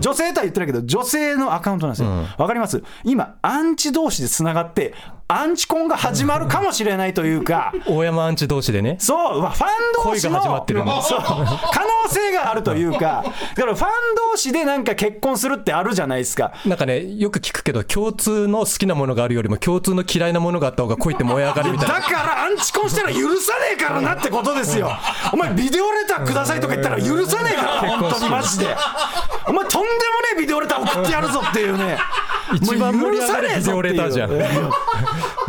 [0.00, 2.08] 女性とは言ってないけど、女性のアカウントなんですよ。
[2.38, 2.82] わ、かります？
[3.04, 4.94] 今、アンチ同士でつながって、
[5.28, 7.72] アンチコンが始まるかもしれないというか。
[7.86, 8.96] 大山アンチ同士でね。
[8.98, 9.68] そう、ファン
[10.02, 11.02] 同士の恋が始まってるの。
[11.02, 11.18] そう。
[11.22, 11.44] 可能
[12.08, 12.09] 性
[12.50, 13.88] があるというか、だからファン
[14.32, 16.52] 同士でなんか結婚するってあるじゃないですか。
[16.66, 24.90] なんかねよく聞くけど共通の好きなものがあるよりも共通の嫌いなものがあった方が恋って燃え上がるみたいなだからアンチコンしたら許さねえからなってことですよ。
[25.32, 28.66] お前ビデオレターくださいとか言ったら許さねえから、本当にマジで。
[29.46, 29.98] お前とんでもね
[30.36, 31.98] えビデオレター送ってやるぞっていうね。
[32.54, 34.00] 一番許さねえぞっていう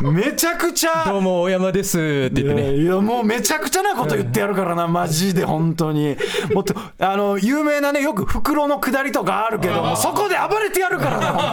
[0.01, 1.05] めちゃくちゃ。
[1.05, 2.01] どうも大山ですっ
[2.33, 2.75] て言ってね。
[2.75, 6.17] いやもうめちゃくちゃなこと言ってやるからな、マジで本当に。
[6.53, 11.51] もっとあの有名なね、よく袋の下りとかあるけども、そこで暴れてやるからな、本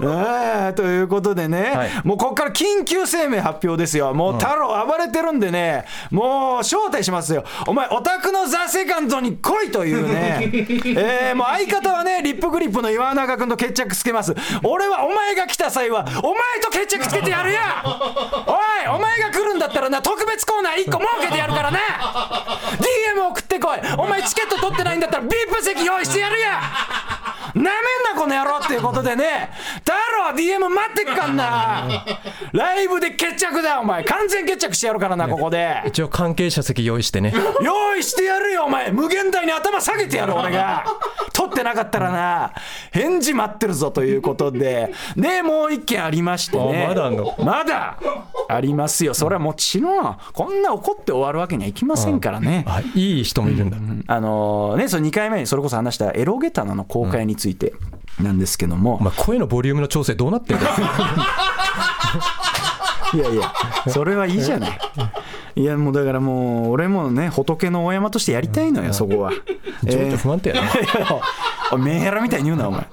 [0.00, 0.12] 当に。
[0.12, 1.90] ええということでね、はい。
[2.04, 10.50] もうここから緊急声明発表ですよ、もう太郎暴れてるんでね、もう招待しますよ、お前、オタクのザ・セカンドに来いというね、
[10.96, 21.78] えーもう相方はね、リップグリップの岩永君と決着つけます、俺はお前が来た際は、お前と決着つけてやるや、おい、お前が来るんだったらな、特別コーナー1個設けてやるからな、
[23.16, 26.60] DM 送ってこい、お前チケット取ってないんだったら、ビープ席用意してやるや。
[27.54, 27.70] なめん
[28.16, 29.50] なこの野郎っていうことでね。
[29.80, 31.86] 太郎は DM 待ってっかんな。
[32.52, 34.04] ライブで決着だお前。
[34.04, 35.82] 完全決着してやるからなここで。
[35.86, 37.34] 一応関係者席用意してね。
[37.62, 38.90] 用意してやるよお前。
[38.90, 40.84] 無限大に頭下げてやる俺が。
[41.34, 42.52] 取ってなかったらな。
[42.90, 44.94] 返事待ってるぞということで。
[45.16, 46.84] でもう一件ありましてね。
[46.86, 47.34] あまだあんの。
[47.38, 47.98] まだ
[48.48, 49.14] ありますよ。
[49.14, 52.64] それはもちろんこんな怒って終わるわけにはいきませんからね。
[52.66, 53.76] あいい人もいるんだ。
[54.14, 57.72] あのね、その2回目にそれこそ話したエロゲタナの公開について
[58.20, 60.64] なんですけども、お前声のボリュームの調整どうなってんだ？
[60.64, 60.70] よ
[63.14, 63.52] いやいや、
[63.88, 64.78] それはいいじゃない。
[65.54, 69.32] いや、もうだからもう、俺もね、仏の大山としてやりたいのよ、そこは。
[69.84, 70.62] 情緒不安定やな、
[71.72, 72.86] おいメンヘラみたいに言うな、お前。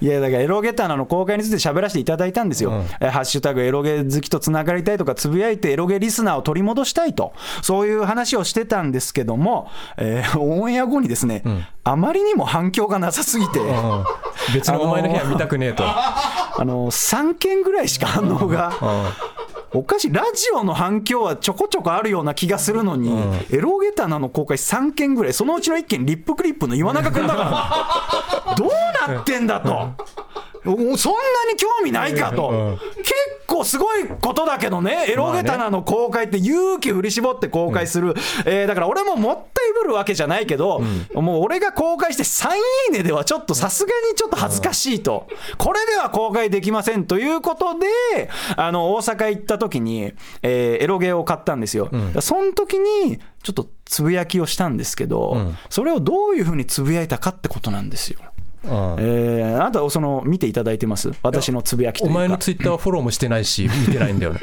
[0.00, 2.72] いや、だからエロゲタナの公開について喋らせていただいたんですよ。
[3.00, 11.44] えハッシュタグエロゲ好きとつながりたいとか、つぶやいてエロゲリスナーを取り戻したいと、そういう話をしてたんですけども、えーオンエア後にですね、
[11.84, 14.04] あまりにも反響がなさすぎて、うん
[14.54, 18.72] 別にお前の部屋見たくねえと、あの3件ぐらいしか反応が。
[19.74, 23.10] おかしいラジオの反響はちょこちょこあるような気がするのに、
[23.50, 28.68] エロゲタナの公開3件ぐらいそのうちの1件リップクリップの岩中君だからどう
[29.14, 29.92] なってんだと。
[30.64, 31.18] おそんな
[31.52, 32.78] に興味ないかと、 うん。
[32.98, 33.12] 結
[33.46, 40.80] 構すごいことだけどね、エロゲタナの公開って勇気振り絞って公開する、えーだから俺ももったいぶるわけじゃないけど、
[41.14, 42.58] もう俺が公開して3い
[42.90, 45.26] いねではちょっとさすがにちょっと恥ずかしいと、
[45.58, 51.90] これでは公開できませんということで、あの大阪行った時に、えーエロゲを買ったんですよ。
[52.20, 58.20] その時にちょっとつぶやきをしたんですけど、それをどういうふうにつぶやいたかってことなんですよ。
[58.64, 58.70] うん。
[58.98, 61.12] えーあなたはその見ていただいてます。
[61.22, 64.40] 私のつぶやきとお前のツイッターはフォローもしてないし見てないんだよね。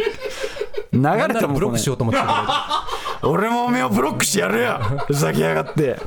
[0.92, 2.86] 流れたもブロックしようと思ってた
[3.24, 4.80] 俺もおめえをブロックしてやるよ。
[5.08, 5.98] ふざけやがって。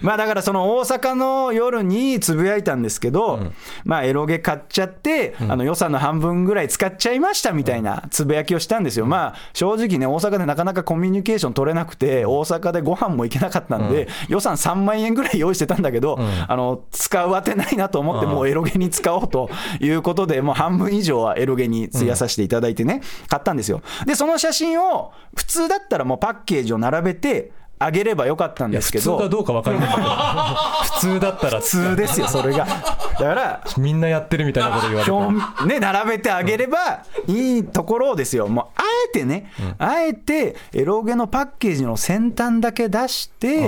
[0.00, 3.38] まあだからその大阪の夜につぶやいたんですけど、
[3.84, 23.82] まあエロゲ買っちゃって、あの予算の半分ぐらい使っちゃいましたみたいなつぶやきをしたんですよ、まあ正直ね大阪でなかなかコミュニケーション取れなくて大阪でご飯も行けなかったんで、予算3万円ぐらい用意してたんだけど、あの使う当てないなと思ってもうエロゲに使おうということでもう半分以上はエロゲに費やさせていただいてね、買ったんですよ。
[24.04, 29.16] でその写真を普通だったらもうパッケージを並べてあげればよかったんですけど。
[29.16, 29.94] 普通かどうか分かんない。
[29.94, 32.64] けど普通だったら普通ですよそれが。
[32.64, 38.46] だからみんなやってるみたいなこと言われて表ね並べてあげればいいところですよ。
[38.48, 43.62] もうあえてね、あえてエロゲのパッケージの先端だけ出して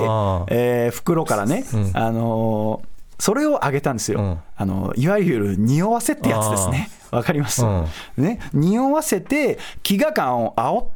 [0.47, 4.39] えー袋からね、あのーそれをあげたんですよ、うん。
[4.57, 6.89] あのいわゆる匂わせってやつですね。
[7.11, 7.85] わかります、うん。
[8.17, 8.39] ね。
[8.53, 10.94] 匂わせて飢餓感を煽って、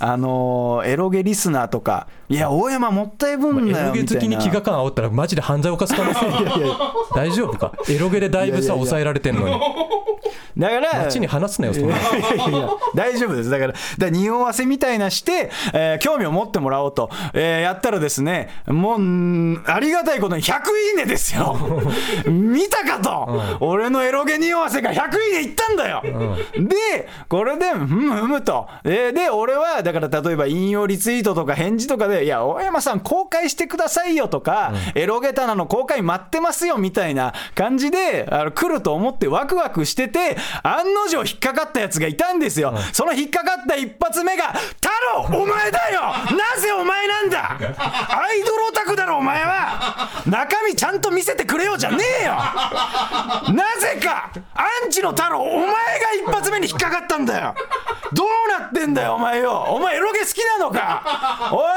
[0.00, 6.20] あのーエロゲリスナーとかいや大山もったいぶんだエロゲよみたいな好きに飢餓感煽ったらマジで犯罪を犯す可能性
[7.14, 7.72] 大丈夫か？
[7.88, 9.54] エロゲでだいぶさ抑えられてんのに
[10.58, 11.96] だから街に話すなよそんな
[12.94, 13.50] 大丈夫です。
[13.50, 13.66] だか
[13.98, 20.52] ら、匂わせみたいなして、えー興味を持ってもらおうと、えーやったらですね、もう、んありがたいことに100
[20.90, 21.56] いいねですよ。
[22.26, 26.02] 見たかと、俺のエロゲ匂わせが100いいねいったんだよ。
[26.56, 28.66] で、これで、ふむふむと。
[28.84, 42.74] えーで、俺は、だから例えば引用リツイートとか返事とかで、いや、大山さん公開してくださいよとか、エロゲタナの公開待ってますよみたいな感じで、あの来ると思ってワクワクしてて、案の定引っかかったやつがいたんですよ。
[42.92, 44.88] その引っかかった一発目が、太
[45.30, 46.00] 郎お前だよ！
[46.36, 47.58] なぜお前なんだ？
[47.58, 50.22] アイドルオタクだろお前は！
[50.26, 52.32] 中身ちゃんと見せてくれよじゃねえよ！
[53.52, 55.72] なぜかアンチの太郎お前が
[56.22, 57.54] 一発目に引っかかったんだよ！
[58.12, 58.28] どう
[58.60, 59.66] なってんだよお前よ！
[59.68, 61.50] お前エロゲ好きなのか？
[61.52, 61.68] おい！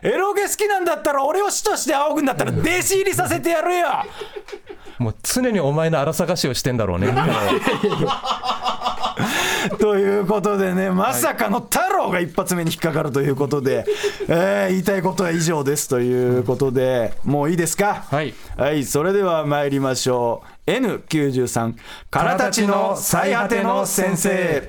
[0.00, 3.88] エロゲ好きなんだったら俺を師として仰ぐんだったら弟子入りさせてやるよ
[4.98, 7.08] もう常にお前の荒探しをしてんだろうね。
[9.80, 13.84] ということでねまさかの太郎が一発目に引っかかるということで、
[14.28, 18.04] えー言いたいことは以上ですということでもういいですか？
[18.10, 18.32] はい。
[18.56, 20.70] はい、それでは参りましょう。
[20.70, 21.74] N93
[22.10, 24.68] からたちの最果ての先生。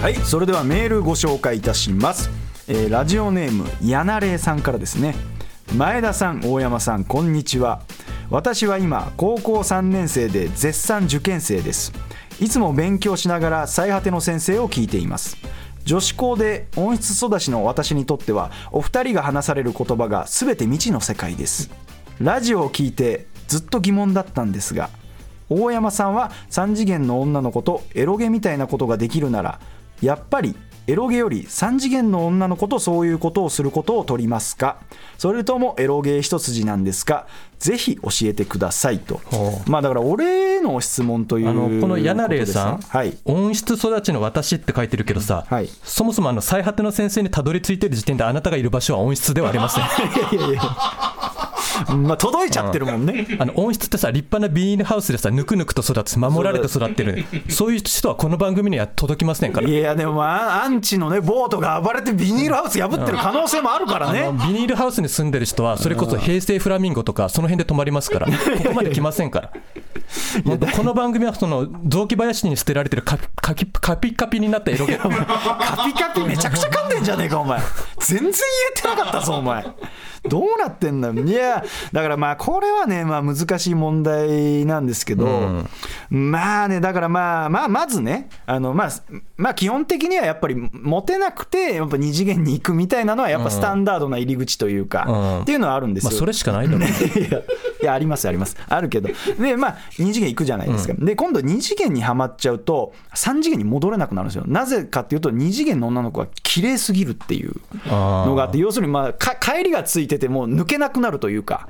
[0.00, 2.28] はいそれではメールご紹介いたします、
[2.74, 5.14] えーラジオネームやなれいさんからですね。
[5.76, 7.82] 前田さん大山さんこんにちは。
[8.30, 11.92] 私は今高校3年生で絶賛受験生です。
[12.40, 15.36] いつも勉強しながら最果ての先生を聞いています。
[15.84, 21.70] 女子校で温室育ちの私にとってはお二人が話される言葉が全て未知の世界です。
[22.20, 24.88] ラジオを聞いてずっと疑問だったんですが
[25.50, 29.60] 大山さんは3次元の女の子とエロゲみたいなことができるなら
[30.00, 30.56] やっぱり
[30.88, 34.78] エロゲより3次元の女の子とそういうことをすることを取りますか？
[35.16, 37.26] それともエロゲ一筋なんですか？
[37.60, 39.20] ぜひ教えてくださいと。
[39.26, 43.16] ほまあだから俺への質問というあのこの柳霊さん、はい。
[43.24, 45.68] 温室育ちの私って書いてるけどさ、はい。
[45.84, 49.84] そもそもあの最果ての先生にたどり着いてる時点であなたがいる場所は温室ではありません
[51.96, 53.26] まあ届いちゃってるもんね。
[53.38, 57.24] あの温室ってさ立派なビニールハウスでさぬくぬくと育つ守られて育ってる。
[57.48, 59.68] そういう人はこの番組には届きませんから。
[59.68, 64.30] いやでもまあアンチのねボートが暴れてビニールハウス破ってる可能性もあるからね。
[64.46, 68.26] ビニールハウスに住んでる人はそれこそ平成フラミンゴとかその辺で泊まりますから。
[68.32, 68.32] こ
[68.68, 69.50] こまで来ませんから。
[70.76, 75.16] この番組はその雑木林に捨てられてるカピカピカピカピになったエロゲカピ
[75.94, 77.60] カピめちゃくちゃ噛んでんじゃねえかお前。
[77.98, 78.32] 全然言
[78.76, 79.64] えてなかったぞお前
[80.28, 81.14] どうなってんだよ。
[81.14, 85.64] いやだからまあこれはねまあ難しい問題なんですけど、
[86.10, 88.90] まあねだからまあまあまずねあのまあ
[89.36, 95.42] まあ基本的にはやっぱりモテなくてやっぱ二次元に行くみたいなのはやっぱスタンダードな入り口というか、うん。
[95.42, 96.82] っていうのはあるんですよ、まあそれしかないだろう
[97.18, 97.40] いや
[97.82, 98.56] いやありますあります。
[98.68, 99.08] あるけど。
[99.38, 104.44] でまあ2次元行くじゃないですか、で今度2次元にはまっちゃうと3次元に戻れなくなるんですよ。
[104.46, 107.54] なぜかっていうと2次元の女の子が綺麗すぎるっていう
[107.86, 111.68] のがあって要するにまあか帰りがついてても抜けなくなるというか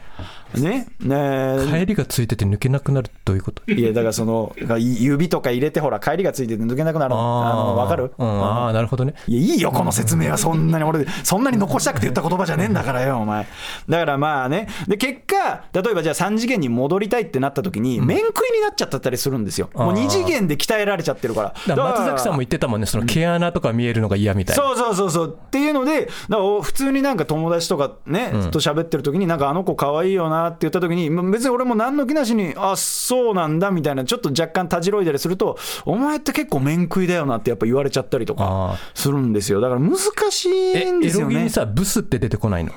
[0.60, 0.86] ね。
[1.00, 1.56] ね。
[1.70, 3.70] 帰りがついてて抜けなくなるということ？
[3.70, 8.12] いやだからその指とか入れてほら帰りがついてて抜けなくなるあの分かる？
[8.18, 8.42] うん。
[8.44, 9.14] ああなるほどね。
[9.26, 10.36] いや、いいよ、この説明は。
[10.36, 13.46] そんなに俺、そんなに残したくて言った言葉じゃねえんだからよ、お前。
[13.88, 19.70] だからまあね、で、結果、例えばじゃあ3次元に戻りたいってなった時に、面食いになっちゃったりするんですよ。
[19.74, 21.54] もうあー2次元で鍛えられちゃってるから。
[21.66, 22.86] だから松崎さんもも言ってたもんね。
[22.86, 24.62] その毛穴とか見えるのが嫌みたいな。
[24.62, 25.38] そうそうそうそう。
[25.46, 39.60] っていうので、だから普通になんか友達とかね、と喋ってる時に、なんかあの子可愛いよなって言った時に、まあ別に俺も何の気なしに、あそうなんだみたいな、ちょっと若干たじろいだりすると、お前って結構面食いだよなってやっぱ言われちゃったりとあかするんですよ。
[39.60, 39.98] だから難
[40.30, 41.50] しいえんですよねエロゲに。
[41.50, 42.72] さブスって出てこないの？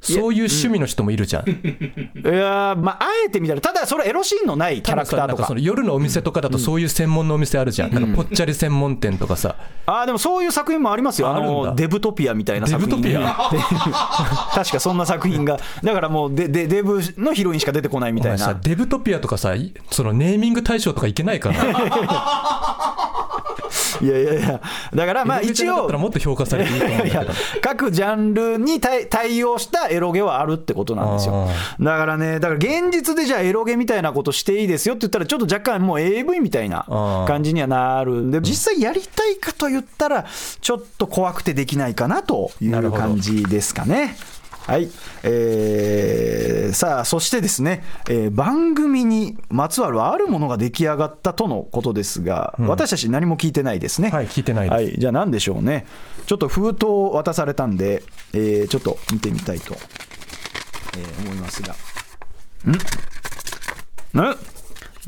[0.00, 1.52] そういう趣味の人もいるじゃん、い
[2.24, 5.42] やーまあ、あえてみたら、ただそれエロシーンのないキャラクターとか。
[5.42, 5.60] かその。
[5.60, 13.00] 夜のお店とかだとそういう専門のお店あるじゃん、なんかぽっちゃり専門店とかさ、あーでもそういう作品もありますよ、あのデブトピアみたいな作品。
[13.02, 13.24] デブトピ
[14.54, 18.54] 確かそんな作品が、だからもうデデデブのヒロインしか出てこないみたいな。
[18.54, 21.56] デブトピアとかさいそのネーミング対象とかいけないから
[24.00, 24.60] いやいやいや、
[24.94, 25.88] だからまあ一応。
[26.00, 27.26] もっと評価されていいと思うんだ
[27.60, 31.48] 各ジャンルに対対応したエロゲはあるってことなんですよ。
[31.48, 40.26] あだからねだから現実でじゃあエロゲみたいなことしていいですよって言ったらちょっと若干もう AV みたいなあ感じにはなるんで実際やりたいかと言ったら
[40.60, 44.16] ちょっと怖くてできないかなという感じですかね。
[44.70, 44.88] はい、
[45.24, 54.10] えーさあそしてですね、えー番組にまつわるあるものが出来上がったとのことですが、私たち何も聞いてないですね。
[54.10, 54.82] はい聞いてないです。
[54.84, 55.86] はい、じゃあ何でしょうね。
[56.26, 59.74] ちょっと封筒を渡されたんで、えーちょっと見てみたいと、
[60.96, 61.74] えー思いますが。
[62.64, 62.70] ん？
[64.30, 64.36] ん？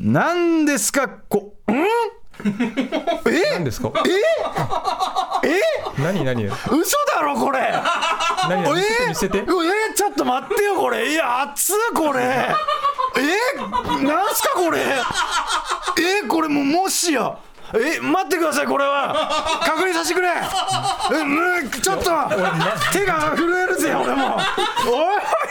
[0.01, 1.09] 何ですか？
[1.09, 1.73] こ、ん？
[3.27, 3.53] え？
[3.53, 3.91] 何ですか？
[5.45, 6.03] え？
[6.03, 6.25] 何？
[6.25, 6.45] 何？
[6.47, 7.73] 嘘だろこれ。
[8.49, 8.63] 何？
[8.63, 8.75] 何？
[8.75, 9.39] 見せて見せて。
[9.39, 9.93] えー、え？
[9.93, 11.13] ーちょっと待ってよこれ。
[11.13, 12.21] いや熱っこれ。
[12.21, 12.55] え？
[13.59, 14.81] ー、なんすかこれ？
[14.81, 16.23] え？
[16.25, 17.37] ー、これもうもしや。
[17.75, 18.01] え？
[18.01, 19.61] 待ってくださいこれは。
[19.65, 20.29] 確認させてくれ。
[20.29, 20.33] え？
[21.21, 22.05] うんちょっと。
[22.93, 24.37] 手が震えるぜ俺も。
[24.37, 24.43] おい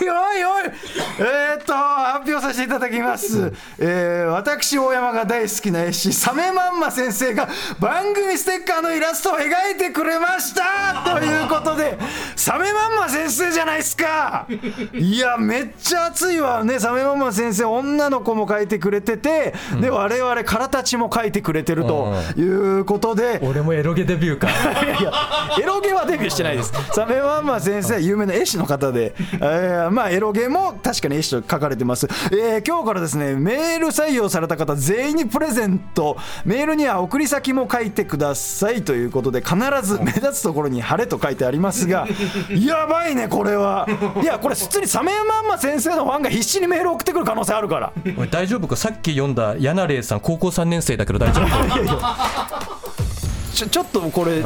[0.06, 0.72] いおいおい。
[1.20, 7.48] えー、っと発表させていただきます、えー、私大山が大好きな絵師サメマンマ先生が
[7.80, 11.04] 番組ステッカーのイラストを描いてくれました。
[11.20, 11.98] ということで
[12.36, 14.48] サメマンマ先生じゃないですか。
[14.94, 16.80] いやめっちゃ熱いわね。
[16.80, 24.50] サメマンマ先生女の子も描いてくれてて、で我々からたちも描いてくれてるということで、俺もエロゲデビューか。
[25.00, 25.12] いや
[25.60, 26.74] エロゲはデビューしてないです。
[26.94, 32.08] サメマンマ先生は有名な絵師の方で、えーまあ、エロゲも確かに絵師と書かれてます。
[32.32, 42.08] えー今日からですね、メール採用された方全員にプレゼント、メールには送り先も書いてくださいということで、必ず目立つところに晴れと書いてありますが、
[42.54, 43.88] やばいね、これは。
[44.22, 47.92] いや、これ、普通にサメマンマ先生のファンが必死にメール送ってくる可能性あるから。
[48.18, 48.76] おい大丈夫か？
[48.76, 51.48] さっき読んだヤナレイさん高校3年生だけど大丈夫
[53.54, 54.44] ちょちょっとこれ、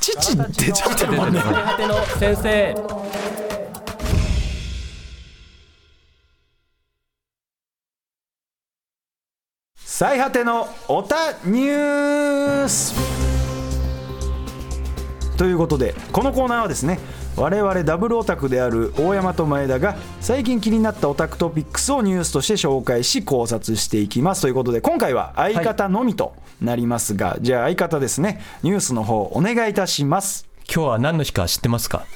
[0.00, 1.40] 父出ちゃってるもんね。
[1.40, 2.74] 果ての先生
[10.00, 12.94] 最果てのオタニュース。
[15.36, 16.98] ということでこのコーナーはですね
[17.36, 24.40] 我々ダブルオタクである大山と前田が最近気になったオタクトピックスをニュースとして紹介し考察していきます。
[24.40, 26.32] ということで今回は相方のみと
[26.62, 30.48] なりますが、じゃあ相方ですねニュースの方お願いいたします。
[30.64, 32.06] 今日は何の日か知ってますか？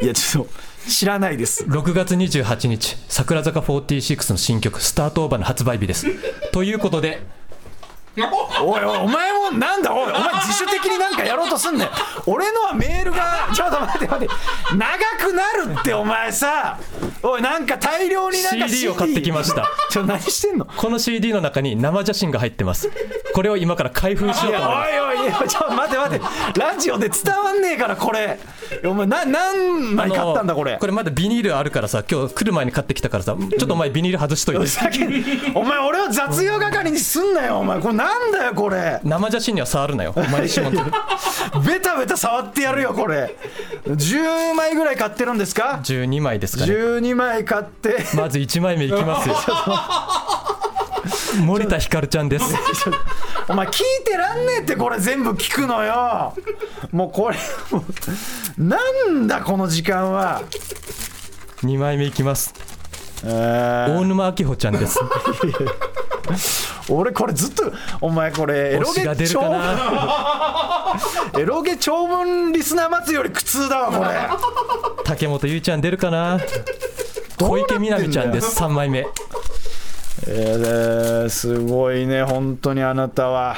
[0.00, 0.50] いやちょっと
[0.88, 1.64] 知らないです。
[1.64, 6.06] 6月28日桜坂46の新曲「スタートオーバー」の発売日です。
[6.52, 7.22] ということで
[8.16, 11.88] おいおいお前もなんだおいお前自主的になんかやろうとすんねん。
[12.26, 14.34] 俺のはメールがちょっと待って待って
[14.76, 16.78] 長くなるってお前さ。
[17.26, 19.66] おいなんか大量になんか CD を買ってきました。
[19.90, 20.66] ちょ何してんの？
[20.66, 22.90] この CD の中に生写真が入ってます。
[23.34, 24.90] これを今から開封しよいうやと思います。
[24.90, 26.20] おいおいちょっと待って待っ
[26.52, 26.60] て。
[26.60, 28.38] ラジオで伝わんねえからこれ。
[28.84, 30.76] お前な何枚買ったんだこれ？
[30.78, 35.52] これまだビニールあるからさ今日来る前に買ってきたからさちょっとお前ビニール外しといて。
[35.54, 37.80] お前俺を雑用係にすんなよお前。
[37.80, 39.00] これなんだよこれ。
[39.02, 40.72] 生写真には触るなよお前指紋
[41.66, 43.34] ベタベタ触ってやるよこれ。
[43.86, 46.72] 10枚ぐらい買ってるんですか？12枚ですかね。
[46.72, 48.04] 12枚買って。
[48.14, 49.36] まず1枚目いきますよ。
[51.42, 52.44] 森田ひかるちゃんです。
[53.48, 56.34] お前聞いてらんねえってこれ全部聞くのよ。
[56.92, 57.36] もうこれ
[57.70, 57.84] も
[58.58, 58.78] うな
[59.10, 60.42] んだこの時間は。
[61.62, 62.54] 2枚目いきます。
[63.24, 63.98] えー。
[63.98, 65.00] 大沼明穂ちゃんです
[66.88, 69.40] 俺これずっとお前これエロゲ長
[71.38, 74.10] エロゲ長文リスナー待つより苦痛だわこれ。
[75.04, 76.38] 竹本ゆいちゃん出るかな？
[77.40, 78.58] 小池みなみちゃんです。
[78.60, 79.06] 3枚目。
[80.26, 83.56] えー、すごいね本当にあなたは。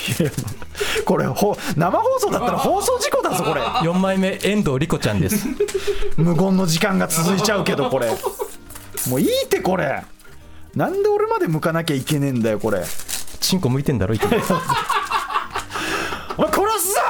[1.04, 3.60] これほ生放送だったら放送事故だぞこれ。
[3.60, 5.46] 4枚目遠藤莉子ちゃんです。
[6.16, 8.08] 無言の時間が続いちゃうけどこれ。
[9.08, 10.02] もういいってこれ
[10.74, 12.82] なんで俺まで向かなきゃいけねえんだよこれ。
[13.40, 14.30] チンコ向いてんだろいつも。
[16.38, 17.00] お前殺すぞ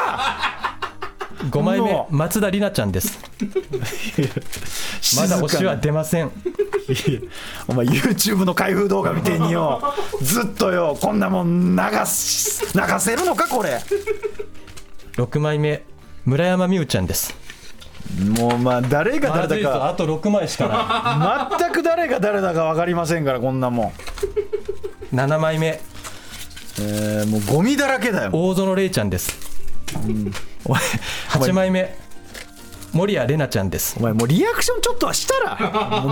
[1.50, 3.18] ！5枚目松田里奈ちゃんです。
[5.16, 6.30] まだ推しは出ません。
[7.68, 9.94] お前 YouTube の開封動画みてえによ。
[10.22, 10.96] ずっとよ。
[11.00, 13.80] こんなもん流す流せるのかこれ。
[15.16, 15.82] 6枚目
[16.24, 17.34] 村山美羽ちゃんです
[18.36, 19.88] もうまあ誰が誰だか。
[19.88, 25.80] あと6枚しかな全く誰が誰だか分かりませんからこんなもん、い7枚目。
[26.80, 28.30] えー、もうゴミだらけだよ。
[28.32, 29.38] 大園玲ちゃんです。
[30.64, 30.82] お前
[31.28, 31.94] 8枚目。
[32.92, 33.96] 守谷玲奈ちゃんです。
[33.98, 35.56] お前もうリアクションちょっとはしたら。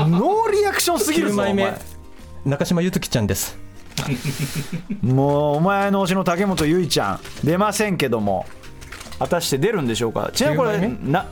[0.09, 1.75] ノーリアクションすぎる9ぞ枚目。
[2.45, 3.59] 中島ゆずきちゃんです。
[5.03, 7.21] もうお前の推しの竹本結ちゃん。
[7.43, 8.47] 出ませんけども。
[9.19, 10.31] 果たして出るんでしょうか。
[10.33, 11.27] ちなみにこれ10枚な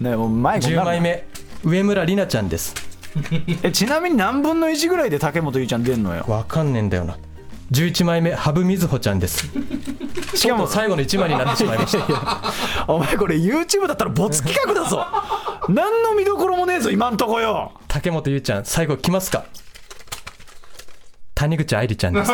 [0.00, 1.26] ねもう迷子にな10る枚目。
[1.64, 2.74] 上村里奈ちゃんです。
[3.62, 6.24] えちなみに何分の1ぐらいで竹本結ちゃん出んのよ？
[6.28, 7.16] わかんねえんだよな。
[7.72, 9.48] 11枚目羽生瑞穂ちゃんです。
[10.36, 12.04] しかも最後の1枚になってしまいました。
[12.92, 15.04] お前これ YouTube だったら没企画だぞ。
[15.68, 17.72] 何の見どころもねえぞ今んとこよ。
[17.88, 19.44] 竹本ゆうちゃん最後来ますか？
[21.34, 22.30] 谷口愛理ちゃんです。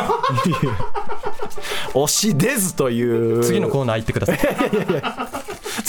[1.93, 3.43] 推し出ずという。
[3.43, 5.42] 次のコーナー行ってください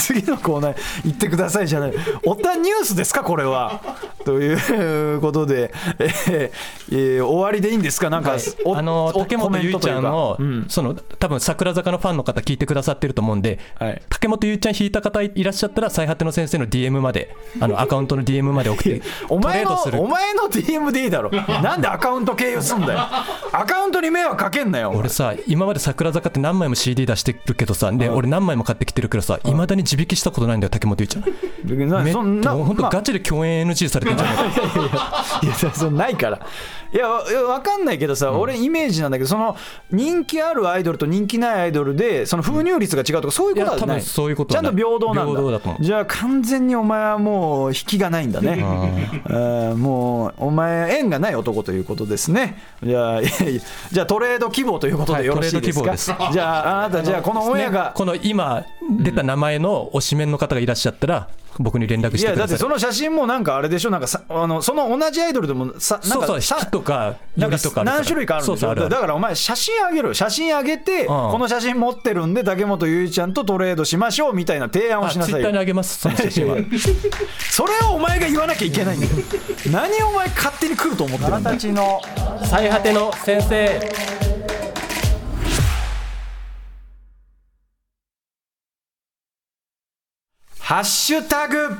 [0.04, 1.92] 次のコーナー行ってくださいじゃない。
[2.24, 3.80] おたニュースですかこれは。
[4.24, 6.50] ということで、えー
[6.92, 8.10] えー終わりでいいんですか？
[8.10, 10.66] なんか、おあのお竹本ゆいちゃんのうん。
[10.68, 14.02] その多分桜坂のファンの方聞いてくださってると思うんで、はい。
[14.08, 20.00] 竹本ゆいちゃん引いた方いらっしゃったら最果ての先生の DM まであの アカウントの DM まで送ってお前のトレードする。
[20.00, 21.30] お前の DM でいいだろ。
[21.30, 22.98] なんでアカウント経由すんだよ。
[23.52, 31.24] アカウントに迷惑かけんなよ俺さ今まで桜坂って何枚も CD 出してるけどさで俺何枚も買ってきてるけどさいまだに地引きしたことないんだよ竹本ゆいちゃん
[32.04, 36.40] めそんな本当まあガチで共演 NG されてんじゃないかいやそそないから。
[36.92, 39.56] いやわかんないけどさ、俺イメージなんだけどその
[39.90, 44.02] 人気あるアイドルと人気ないアイドルでその封入率が違うとかそういうことはいない。
[44.02, 45.76] そういうことちゃんと平等なんだ。
[45.80, 48.64] じゃあ完全にお前はもう引きがないんだね。
[49.28, 49.82] うん。
[49.82, 52.58] もうお前縁がない男ということですね。
[52.80, 57.74] じゃあじゃあトレード希望ということはいでよろしいですか、トレード希望じゃああなたじゃあこのオンエアね。
[57.74, 58.64] が、この今
[59.00, 61.28] 出た名前の推しメンの方がいらっしゃったら
[61.58, 76.56] 僕に連絡いやだってしてその写真もなんかあれでしょなんかさあのその同じアイドルでもさなんかさそうそうとかなんかよりとか何種類かあるんでしょだからお前写真あげる写真あげて、この写真持ってるんで竹本結衣ちゃんとトレードしましょうみたいな提案をしなさいよツイッターにあげますその写真は
[77.38, 79.12] それをお前が言わなきゃいけないんだよ
[79.70, 82.00] 何お前勝手に来ると思ってるんだよちの
[82.44, 83.80] 最果ての先生
[90.64, 91.76] ハッシュタグ。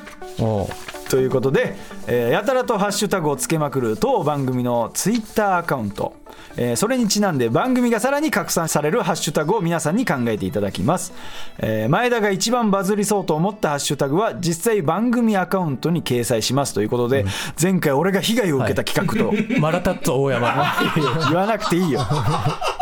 [1.14, 1.76] ということで、
[2.08, 6.16] えーやたらとハッシュタグをつけまくる当番組のツイッターアカウント、
[6.56, 11.12] えーそれにちなんで番組がさらに拡散されるハッシュタグを皆さんに考えていただきます、
[11.58, 17.24] えー前田が一番バズりそうと思ったハッシュタグは実際番組アカウントに掲載しますということで、
[17.62, 20.74] 前回俺が被害を受けた企画と、マラタッツォ大山。
[21.30, 22.00] 言わなくていいよ。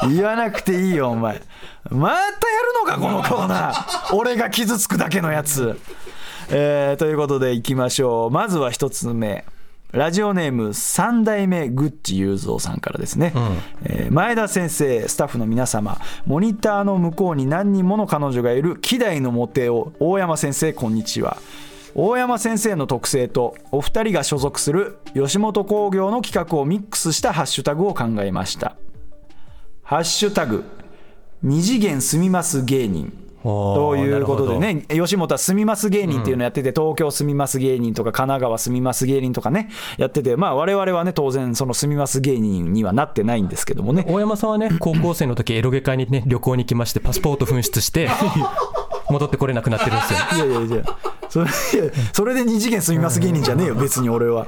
[0.09, 1.43] 言わなくていいよお前。
[1.91, 2.33] またやる
[2.81, 4.17] のかこのコーナー。
[4.17, 5.79] 俺が傷つくだけのやつ
[6.51, 8.31] えーということでいきましょう。
[8.31, 9.45] まずは一つ目。
[9.93, 13.35] ラジオネーム三代目グッチ雄三さんからですね、
[13.85, 21.37] えー前田先生スタッフの皆様モニターの向こうに何人もの彼女がいる希代のモテを大山先生こんにちは。
[21.95, 28.77] 大山先生の特性とお二人が所属する吉本興業の企画をミックスしたハッシュタグを考えました。
[29.83, 30.65] ハッシュタグ
[31.43, 33.13] 二次元住みます芸人
[33.43, 44.05] ということでなね吉本は住みます芸人っていうのやってて、東京住みます芸人とか神奈川住みます芸人とかねやっててまあ我々はね当然その住みます芸人にはなってないんですけどもね。
[44.09, 48.09] 大山さんはね 高校生の時エロゲ会にね旅行に来ましてパスポート紛失して
[49.11, 50.47] 戻ってこれなくなってるんですよ。
[50.47, 50.85] いやいやいや
[51.29, 54.47] それいやそれで二次元住みます芸人じゃねえよ別に俺は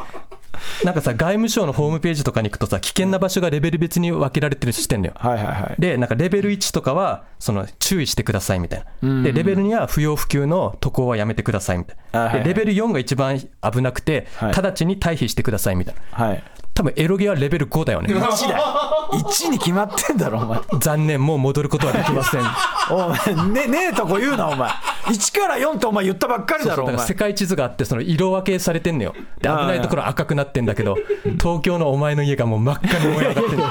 [0.85, 5.15] なんかさ外務省のホームページとかに行くとさ危険な場所がレベル別に分けられてるしてんのよ。
[5.17, 5.81] はいはいはい。
[5.81, 14.53] でなんかレベル1とかはその注意してくださいみたいな、でレベル2は不要不急の渡航はやめてくださいみたいな、あはいはいでレベル4が一番危なくて、はい。
[14.53, 16.27] 直ちに退避してくださいみたいな。
[16.27, 16.43] はい
[16.75, 18.13] 多分エロゲはレベル5だよね。
[18.15, 18.59] 1だ。
[18.59, 18.65] よ
[19.13, 20.59] 1に決まってんだろお前。
[20.81, 22.43] 残念もう戻ることはできません。
[22.91, 24.71] お前ねねえとこ言うなお前。
[25.05, 29.15] 1から4ってお前言ったばっかりだろ世界地図があってその色分けされてんのよ。
[29.41, 30.97] で危ないところ赤くなってんだけど
[31.41, 33.63] 東京のお前の家がもう真っ赤に燃え上がってる。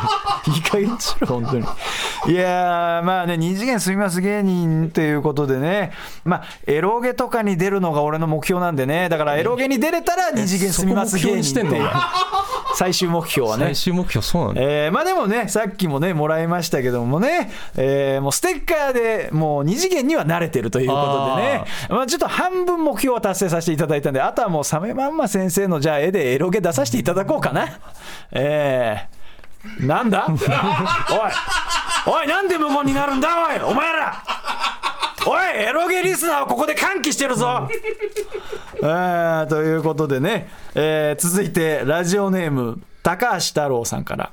[0.47, 1.66] いい加減にしろ本当に。
[2.28, 5.91] いやーまあね二次元住みます芸人ということでね。
[6.24, 9.10] まあエロゲとかに出るのが俺の目標なんでね。
[9.10, 11.43] だからエロゲに出れたら二次元住みます芸人っていう。
[11.43, 11.91] そこ目標にしてんの？
[12.94, 13.66] 最終目標はね。
[13.66, 14.62] 最終目標そうなんだ。
[14.62, 21.66] えーまあでもねさっきもねもらいましたけどもね、えーもうステッカーでもう二次元には慣れてるということでね。
[21.89, 27.80] まあ、ちょっと半分目標は達成させていただいたんであとはもうサメまんま先生のじゃあ絵でエロゲ出させていただこうかな。
[28.32, 30.28] えー、なんだ？
[30.30, 34.22] おいおいなんで無言になるんだおいお前ら
[35.26, 37.69] おいエロゲリスナーをここで歓喜してるぞ。
[38.82, 44.32] えーということでね、えー続いてラジオネーム高橋太郎さんから、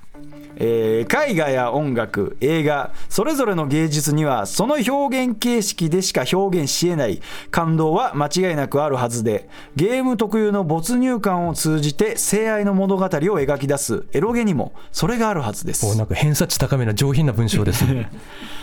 [0.56, 7.20] えー絵画や音楽映画それぞれの芸術にはその表現形式でしか表現しえない。
[7.52, 15.86] 感動は間違いなくあるはずでゲーム特有の没入感を通じて性愛の物語を描き出すエロゲにもそれがあるはずです。
[15.86, 18.08] おなんか偏差値高めな上品な文章ですね。
[18.12, 18.59] え ー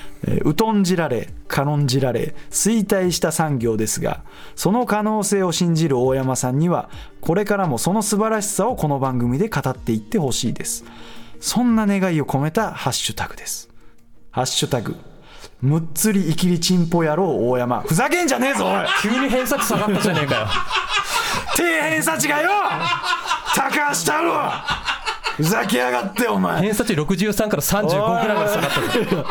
[0.58, 4.24] 疎んじられ軽んじられ衰退した産業ですが
[4.56, 6.90] その可能性を信じる大山さんには
[7.22, 10.86] これからもその素晴らしさをこの番組で語っていってほしいです。
[11.40, 13.70] そんな願いを込めたハッシュタグです。
[14.32, 14.96] ハッシュタグ
[15.62, 17.82] むっつりいきりちんぽ野郎大山。
[17.82, 18.86] ふざけんじゃねえぞおい。
[19.02, 20.48] 急に偏差値下がったじゃねえかよ。
[21.56, 22.50] 底辺差値がよ。
[23.56, 24.87] 高橋太郎
[25.38, 26.62] ふざけやがってお前。
[26.64, 29.26] 偏差値63から35ぐらいまで下がったぞ。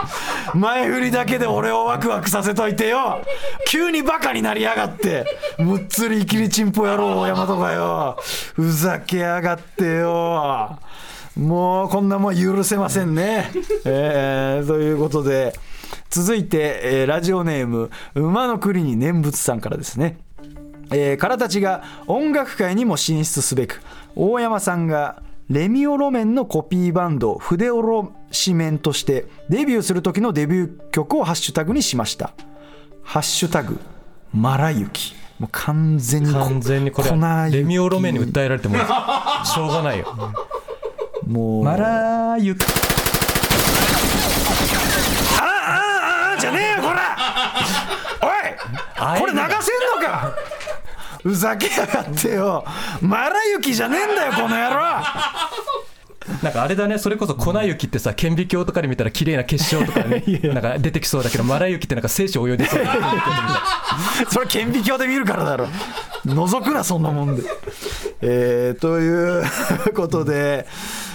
[0.54, 3.20] 前振りだけで俺をワクワクさせといてよ。
[3.66, 5.26] 急にバカになりやがって。
[5.58, 8.16] むっつりいきりちんぽ野郎大山とかよ。
[8.54, 10.78] ふざけやがってよ。
[11.36, 13.50] もうこんなもん許せませんね。
[13.84, 15.54] えーということで。
[16.08, 20.18] 続いて、えーラジオネーム馬の栗に念仏さんからですね。
[20.92, 23.82] えー、からたちが音楽界にも進出すべく
[24.14, 32.32] 大山さんがレミオロメンのコピーバンド筆おろし面としてデビューする時のデビュー曲をハッシュタグにしました
[33.04, 33.78] 「ハッシュタグ
[34.34, 37.10] マラユキ」もう完全にこ完全にこれ
[37.52, 38.76] レミオロメンに訴えられても
[39.44, 40.06] しょうがないよ。
[41.26, 41.64] もう。
[41.64, 42.56] マラーユ
[45.38, 47.16] ああああじゃねえよこら
[48.22, 50.32] おいこれ流せんのか
[51.26, 52.64] ふざけやがってよ。
[53.00, 54.76] マラ雪じゃねえんだよこの野郎。
[56.40, 60.22] なんかあれだねそれこそ粉雪ってさ顕微鏡とかで見たら綺麗な結晶とかね
[60.54, 62.84] なんか出てきそうだけどマラ雪ってなんか精子泳いでそう。
[62.84, 62.94] だ
[64.30, 65.66] それ顕微鏡で見るからだろ。
[66.26, 67.42] 覗くなそんなもんで。
[68.20, 69.44] えー、という
[69.94, 70.66] ことで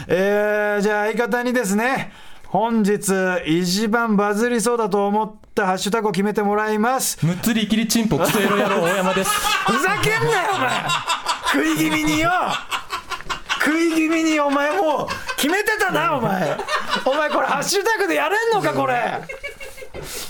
[0.07, 2.12] えー、じゃあ相方にですね
[2.52, 3.14] 本日
[3.45, 7.26] 一番バズりそうだと思ったハッシュタグを決めてもらいます。
[7.26, 9.30] むっつりきりチンポクソエロ野郎大山です。
[9.30, 10.70] ふざけんなよお前。
[11.54, 12.30] 食い気味によ。
[13.64, 16.58] 食い気味にお前もう決めてたなお前。
[17.06, 19.22] お前これハッシュタグでやれんのかこれ。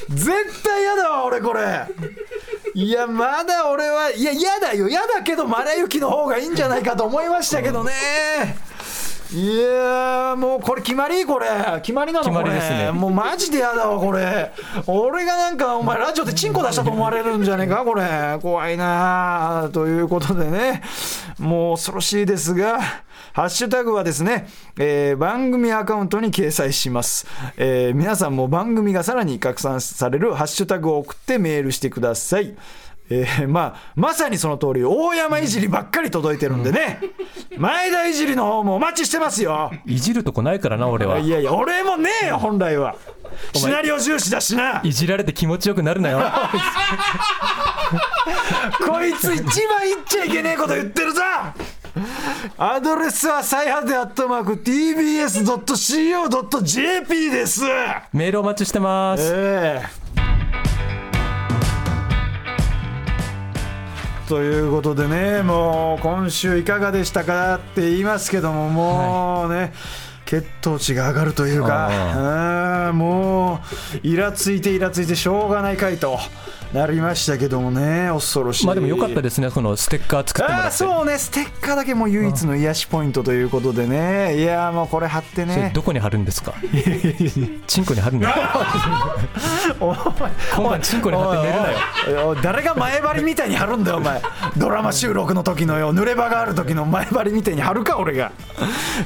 [0.10, 1.88] 絶対嫌だわ俺これ。
[2.76, 4.88] いやまだ俺はいや嫌だよ。
[4.88, 7.92] 嫌だけどマラユキの方がいいんじゃないかと思いましたけどね
[9.34, 11.26] いやーもうこれ決まり？
[11.26, 11.48] これ。
[11.82, 12.26] 決まりなの？
[12.26, 12.92] 決まこれりですね。
[12.92, 14.52] もうマジで嫌だわこれ。
[14.88, 17.86] 俺がなんかお前ラジオでチンコ出したと思われるんじゃねえか？
[17.86, 18.04] これ。
[18.42, 20.82] 怖いなあということでね。
[21.40, 22.80] もう恐ろしいですが
[23.34, 27.26] ハッシュタグはですね、えー番組アカウントに掲載します、
[27.58, 32.56] えー皆さんも番組がさらに拡散されるハッシュタグを送ってメールしてください
[33.14, 37.02] えーまあ、まさにその通り大山いじりばっかり届いてるんでね、
[37.58, 39.70] 前田いじりの方もお待ちしてますよ。
[39.86, 41.20] いじるとこないからな俺は。
[41.20, 42.96] いやいや俺もねえよ本来は。
[43.54, 44.80] シナリオ重視だしな。
[44.84, 46.20] いじられて気持ちよくなるなよ。
[48.88, 49.50] こいつ一番
[49.88, 51.22] 言っちゃいけねえこと言ってるぞ。
[52.58, 57.62] アドレスは最果てアットマーク TBS.CO.JP です。
[58.14, 59.24] メールお待ちしてます。
[59.34, 60.01] ええ
[64.32, 69.74] ということでねもう今週いかがでしたかって言いますけどももうね、
[70.26, 73.56] 血糖値が上がるというかうんも
[74.02, 76.18] うイラついてイラついてしょうがない回と
[76.74, 78.66] なりましたけどもね恐ろしい。
[78.66, 80.64] まあでもよかったですねこのステッカー作ってもらって。
[80.66, 84.38] ああそうねステッカーだけもう唯一の癒しポイントということでね。
[84.38, 85.72] いやもうこれ貼ってね。
[85.74, 86.54] どこに貼るんですか？
[87.68, 88.34] チンコに貼るんだ。
[89.80, 89.98] お前
[90.56, 92.36] 今晩チンコに貼って寝るなよ。
[92.42, 94.22] 誰が前張りみたいに貼るんだよお前。
[94.58, 98.32] ドラマ収録の時のよ濡れ場がある時の前張りみたいに貼るか俺が。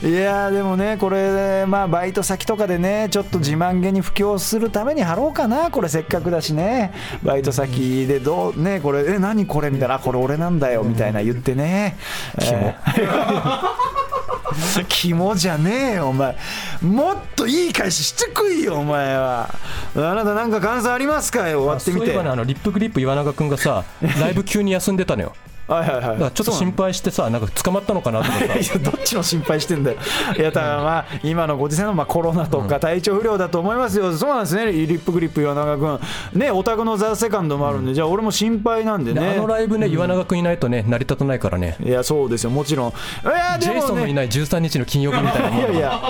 [0.03, 6.93] いやーでもねこれまあバイト先とかでねちょっと自慢げに布教するために貼ろうかなこれせっかくだしね。
[7.23, 11.97] バイト先でどうねこれえ何これみたいなあこれ俺なんだよみたいな言ってね。
[12.39, 12.73] キモ
[14.87, 16.37] キモじゃねえよお前。
[16.81, 19.49] もっといい返ししてくいよお前は。
[19.95, 21.49] あなたなんか感想ありますか？
[21.49, 22.05] よ終わってみて。
[22.07, 23.83] そういえばねあのリップグリップ岩永君がさ
[24.21, 25.33] ライブ急に休んでたのよ
[25.67, 29.97] はいはいはいだからちょっと心配してさなんか捕まったのかなとかさ いやどっちの心配してんだよ。
[30.37, 34.15] いや、だからまあ、今のご時世のまあコロナとか体調不良だと思いますよ。
[34.15, 35.99] そうなんですね、リップグリップ岩永君。
[36.33, 39.35] ね、オタクのザ・セカンドもあるんで、じゃあ俺も心配なんででね。
[39.37, 42.89] あのライブね岩永君いないとね成り立たないからねいや、そうですよ、もちろん。
[42.89, 42.91] い
[43.25, 43.87] や、ジェイでもね。
[43.87, 46.01] ソンのいない13日の金曜日みたいないやいや、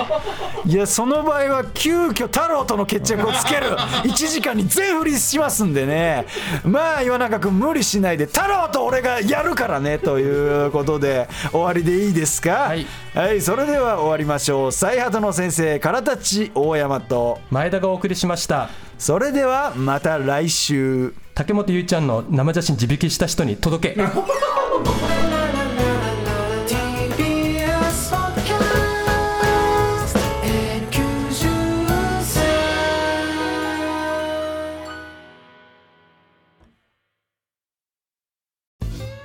[0.66, 6.26] いや、その場合は急遽太郎との決着をつける 1時間に全振りしますんでね、
[6.64, 12.86] まあ、岩永君、無理しないで、太郎と俺がやるからねということで、終わりでいいですか、はい。
[13.14, 18.70] はい、それでは終わりましょう、最果の先生、からたち大山と、前田がお送りしました。
[18.98, 21.14] それではまた来週。
[21.34, 24.00] 竹本ゆいちゃんの生写真自引きした人に届け